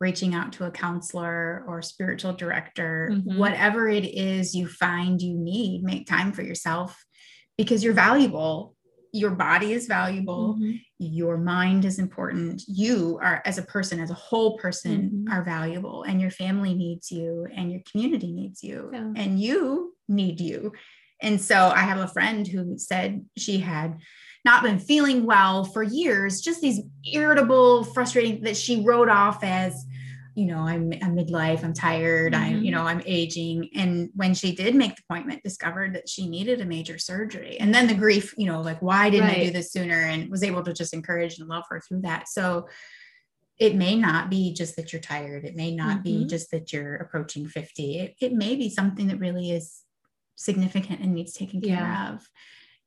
reaching 0.00 0.34
out 0.34 0.52
to 0.52 0.64
a 0.66 0.70
counselor 0.70 1.64
or 1.66 1.80
spiritual 1.82 2.32
director, 2.32 3.10
Mhm. 3.12 3.38
whatever 3.38 3.88
it 3.88 4.04
is 4.04 4.54
you 4.54 4.66
find 4.68 5.22
you 5.22 5.36
need, 5.38 5.82
make 5.82 6.06
time 6.06 6.32
for 6.32 6.42
yourself 6.42 7.06
because 7.56 7.82
you're 7.82 7.94
valuable. 7.94 8.73
Your 9.14 9.30
body 9.30 9.72
is 9.72 9.86
valuable. 9.86 10.56
Mhm. 10.58 10.80
Your 10.98 11.38
mind 11.38 11.84
is 11.84 12.00
important. 12.00 12.62
You 12.66 13.18
are, 13.22 13.40
as 13.44 13.58
a 13.58 13.62
person, 13.62 14.00
as 14.00 14.10
a 14.10 14.14
whole 14.14 14.58
person, 14.58 15.26
Mhm. 15.28 15.32
are 15.32 15.44
valuable, 15.44 16.02
and 16.02 16.20
your 16.20 16.32
family 16.32 16.74
needs 16.74 17.12
you, 17.12 17.46
and 17.54 17.70
your 17.70 17.82
community 17.90 18.32
needs 18.32 18.64
you, 18.64 18.90
Yeah. 18.92 19.12
and 19.14 19.40
you 19.40 19.94
need 20.08 20.40
you. 20.40 20.72
And 21.22 21.40
so 21.40 21.68
I 21.68 21.82
have 21.90 21.98
a 21.98 22.08
friend 22.08 22.46
who 22.46 22.76
said 22.76 23.24
she 23.38 23.58
had 23.58 23.98
not 24.44 24.64
been 24.64 24.80
feeling 24.80 25.24
well 25.24 25.64
for 25.64 25.82
years, 25.84 26.40
just 26.40 26.60
these 26.60 26.80
irritable, 27.10 27.84
frustrating 27.84 28.42
that 28.42 28.56
she 28.56 28.82
wrote 28.82 29.08
off 29.08 29.44
as, 29.44 29.86
you 30.34 30.46
know, 30.46 30.58
I'm 30.58 30.92
a 30.92 31.06
midlife, 31.06 31.62
I'm 31.62 31.72
tired, 31.72 32.34
I'm, 32.34 32.58
you 32.62 32.70
Mhm. 32.70 32.74
know, 32.74 32.82
I'm 32.82 33.02
aging. 33.06 33.68
And 33.74 34.10
when 34.14 34.34
she 34.34 34.54
did 34.54 34.74
make 34.74 34.96
the 34.96 35.02
appointment, 35.08 35.42
discovered 35.44 35.94
that 35.94 36.08
she 36.08 36.28
needed 36.28 36.60
a 36.60 36.64
major 36.64 36.98
surgery. 36.98 37.58
And 37.60 37.72
then 37.72 37.86
the 37.86 37.94
grief, 37.94 38.34
you 38.36 38.46
know, 38.46 38.60
like, 38.60 38.82
why 38.82 39.10
didn't 39.10 39.30
I 39.30 39.40
do 39.40 39.50
this 39.52 39.70
sooner? 39.70 39.94
And 39.94 40.28
was 40.30 40.42
able 40.42 40.62
to 40.64 40.72
just 40.72 40.92
encourage 40.92 41.38
and 41.38 41.48
love 41.48 41.64
her 41.70 41.80
through 41.80 42.02
that. 42.02 42.28
So 42.28 42.68
it 43.58 43.76
may 43.76 43.94
not 43.96 44.28
be 44.30 44.52
just 44.52 44.74
that 44.74 44.92
you're 44.92 45.00
tired. 45.00 45.44
It 45.44 45.54
may 45.54 45.72
not 45.74 46.02
be 46.02 46.24
Mhm. 46.24 46.28
just 46.30 46.50
that 46.50 46.72
you're 46.72 46.96
approaching 46.96 47.46
50. 47.46 47.98
It, 48.00 48.16
it 48.20 48.32
may 48.32 48.56
be 48.56 48.68
something 48.68 49.06
that 49.06 49.20
really 49.20 49.52
is 49.52 49.82
significant 50.34 51.00
and 51.00 51.14
needs 51.14 51.32
taken 51.32 51.60
care 51.60 51.70
Yeah. 51.76 52.14
of. 52.14 52.28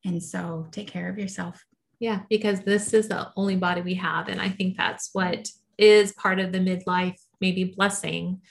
And 0.04 0.22
so 0.22 0.68
take 0.72 0.88
care 0.90 1.10
of 1.10 1.18
yourself. 1.18 1.64
Yeah, 2.00 2.24
because 2.30 2.60
this 2.62 2.94
is 2.94 3.08
the 3.08 3.32
only 3.38 3.56
body 3.56 3.82
we 3.82 3.94
have. 3.96 4.28
And 4.28 4.42
I 4.42 4.50
think 4.50 4.76
that's 4.76 5.10
what 5.14 5.50
is 5.78 6.12
part 6.14 6.40
of 6.40 6.52
the 6.52 6.60
midlife, 6.60 7.20
maybe 7.42 7.64
blessing, 7.64 8.42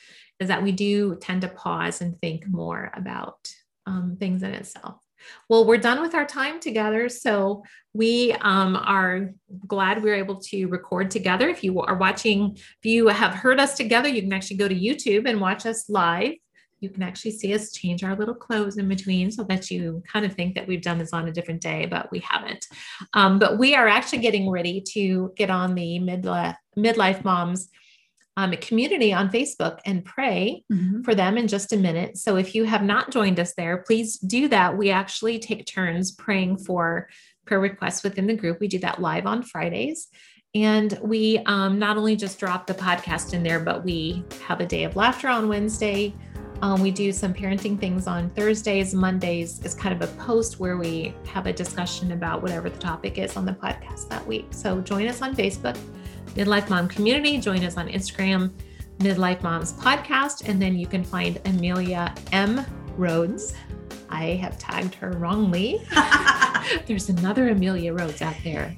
is 0.41 0.49
that 0.49 0.63
we 0.63 0.73
do 0.73 1.17
tend 1.17 1.43
to 1.43 1.49
pause 1.49 2.01
and 2.01 2.19
think 2.21 2.47
more 2.47 2.91
about 2.95 3.51
um, 3.87 4.17
things 4.19 4.43
in 4.43 4.53
itself. 4.53 4.97
Well, 5.49 5.67
we're 5.67 5.79
done 5.79 6.03
with 6.03 6.15
our 6.15 6.27
time 6.27 6.61
together. 6.61 7.09
So 7.09 7.65
we 7.95 8.33
um, 8.41 8.77
are 8.77 9.33
glad 9.67 10.03
we 10.03 10.11
are 10.11 10.15
able 10.15 10.41
to 10.41 10.67
record 10.67 11.11
together. 11.11 11.49
If 11.49 11.65
you 11.65 11.81
are 11.81 11.97
watching, 11.97 12.53
if 12.57 12.85
you 12.85 13.09
have 13.09 13.33
heard 13.33 13.59
us 13.59 13.77
together, 13.77 14.09
you 14.09 14.23
can 14.23 14.33
actually 14.33 14.59
go 14.59 14.69
to 14.69 14.75
YouTube 14.75 15.29
and 15.29 15.41
watch 15.41 15.67
us 15.67 15.89
live. 15.89 16.35
You 16.81 16.91
can 16.91 17.03
actually 17.03 17.31
see 17.31 17.55
us 17.55 17.73
change 17.73 18.05
our 18.05 18.15
little 18.15 18.35
clothes 18.35 18.77
in 18.77 18.87
between 18.87 19.31
so 19.31 19.45
that 19.45 19.71
you 19.71 20.03
kind 20.13 20.27
of 20.27 20.35
think 20.35 20.55
that 20.55 20.67
we've 20.67 20.83
done 20.83 20.99
this 20.99 21.15
on 21.15 21.27
a 21.27 21.33
different 21.33 21.63
day, 21.63 21.87
but 21.87 22.11
we 22.13 22.19
haven't. 22.19 22.67
Um, 23.15 23.39
but 23.39 23.59
we 23.59 23.75
are 23.75 23.89
actually 23.89 24.19
getting 24.19 24.51
ready 24.51 24.83
to 24.93 25.33
get 25.37 25.49
on 25.49 25.75
the 25.75 25.99
midlife, 25.99 26.57
midlife 26.77 27.25
moms 27.25 27.71
um, 28.37 28.53
community 28.53 29.13
on 29.13 29.31
Facebook 29.31 29.79
and 29.87 30.05
pray 30.05 30.63
for 31.05 31.15
them 31.15 31.39
in 31.39 31.49
just 31.49 31.73
a 31.73 31.77
minute. 31.77 32.19
So 32.19 32.37
if 32.37 32.55
you 32.55 32.65
have 32.65 32.83
not 32.83 33.11
joined 33.11 33.41
us 33.41 33.55
there, 33.55 33.79
please 33.79 34.19
do 34.19 34.49
that. 34.49 34.77
We 34.77 34.91
actually 34.91 35.39
take 35.39 35.67
turns 35.67 36.13
praying 36.13 36.59
for 36.59 37.09
prayer 37.47 37.61
requests 37.61 38.03
within 38.03 38.27
the 38.27 38.35
group. 38.35 38.61
We 38.61 38.69
do 38.69 38.79
that 38.81 39.01
live 39.01 39.27
on 39.27 39.43
Fridays. 39.43 40.09
And 40.55 40.99
we 41.03 41.39
um, 41.47 41.79
not 41.79 41.97
only 41.97 42.17
just 42.17 42.39
drop 42.39 42.67
the 42.67 42.75
podcast 42.75 43.35
in 43.35 43.43
there, 43.43 43.61
but 43.61 43.85
we 43.85 44.25
have 44.47 44.61
a 44.61 44.67
day 44.67 44.85
of 44.85 44.97
laughter 44.97 45.29
on 45.29 45.49
Wednesday. 45.49 46.15
Um, 46.63 46.81
we 46.81 46.91
do 46.91 47.13
some 47.13 47.35
parenting 47.35 47.79
things 47.79 48.07
on 48.07 48.31
Thursdays. 48.31 48.95
Mondays 48.95 49.63
is 49.65 49.75
kind 49.75 49.95
of 49.95 50.09
a 50.09 50.13
post 50.15 50.59
where 50.59 50.79
we 50.79 51.15
have 51.27 51.47
a 51.47 51.53
discussion 51.53 52.13
about 52.13 52.43
whatever 52.43 52.71
the 52.71 52.79
topic 52.79 53.19
is 53.19 53.37
on 53.37 53.45
the 53.45 53.53
podcast 53.53 54.09
that 54.09 54.27
week. 54.27 54.47
So 54.51 54.81
join 54.81 55.07
us 55.07 55.21
on 55.21 55.37
Facebook, 55.37 55.77
Midlife 56.37 56.69
Mom 56.71 56.89
Community. 56.89 57.39
Join 57.39 57.65
us 57.65 57.77
on 57.77 57.89
Instagram, 57.89 58.51
Midlife 58.99 59.43
Moms 59.43 59.73
Podcast. 59.73 60.49
And 60.49 60.61
then 60.61 60.77
you 60.77 60.87
can 60.87 61.03
find 61.03 61.41
Amelia 61.47 62.15
M. 62.33 62.65
Rhodes 62.97 63.55
I 64.09 64.25
have 64.37 64.59
tagged 64.59 64.95
her 64.97 65.13
wrongly. 65.13 65.83
There's 66.87 67.09
another 67.09 67.49
Amelia 67.49 67.93
Rhodes 67.93 68.23
out 68.23 68.37
there. 68.45 68.77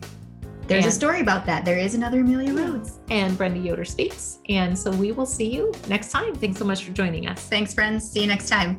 There's 0.66 0.86
a 0.86 0.90
story 0.90 1.20
about 1.20 1.46
that. 1.46 1.64
There 1.64 1.78
is 1.78 1.94
another 1.94 2.20
Amelia 2.20 2.52
Rhodes. 2.52 2.98
and 3.08 3.38
Brenda 3.38 3.58
Yoder 3.58 3.86
speaks. 3.86 4.38
And 4.50 4.78
so 4.78 4.90
we 4.90 5.12
will 5.12 5.26
see 5.26 5.50
you 5.50 5.72
next 5.88 6.10
time. 6.10 6.34
Thanks 6.34 6.58
so 6.58 6.64
much 6.64 6.84
for 6.84 6.92
joining 6.92 7.26
us. 7.26 7.48
Thanks, 7.48 7.72
friends. 7.72 8.10
See 8.10 8.20
you 8.20 8.26
next 8.26 8.48
time. 8.48 8.78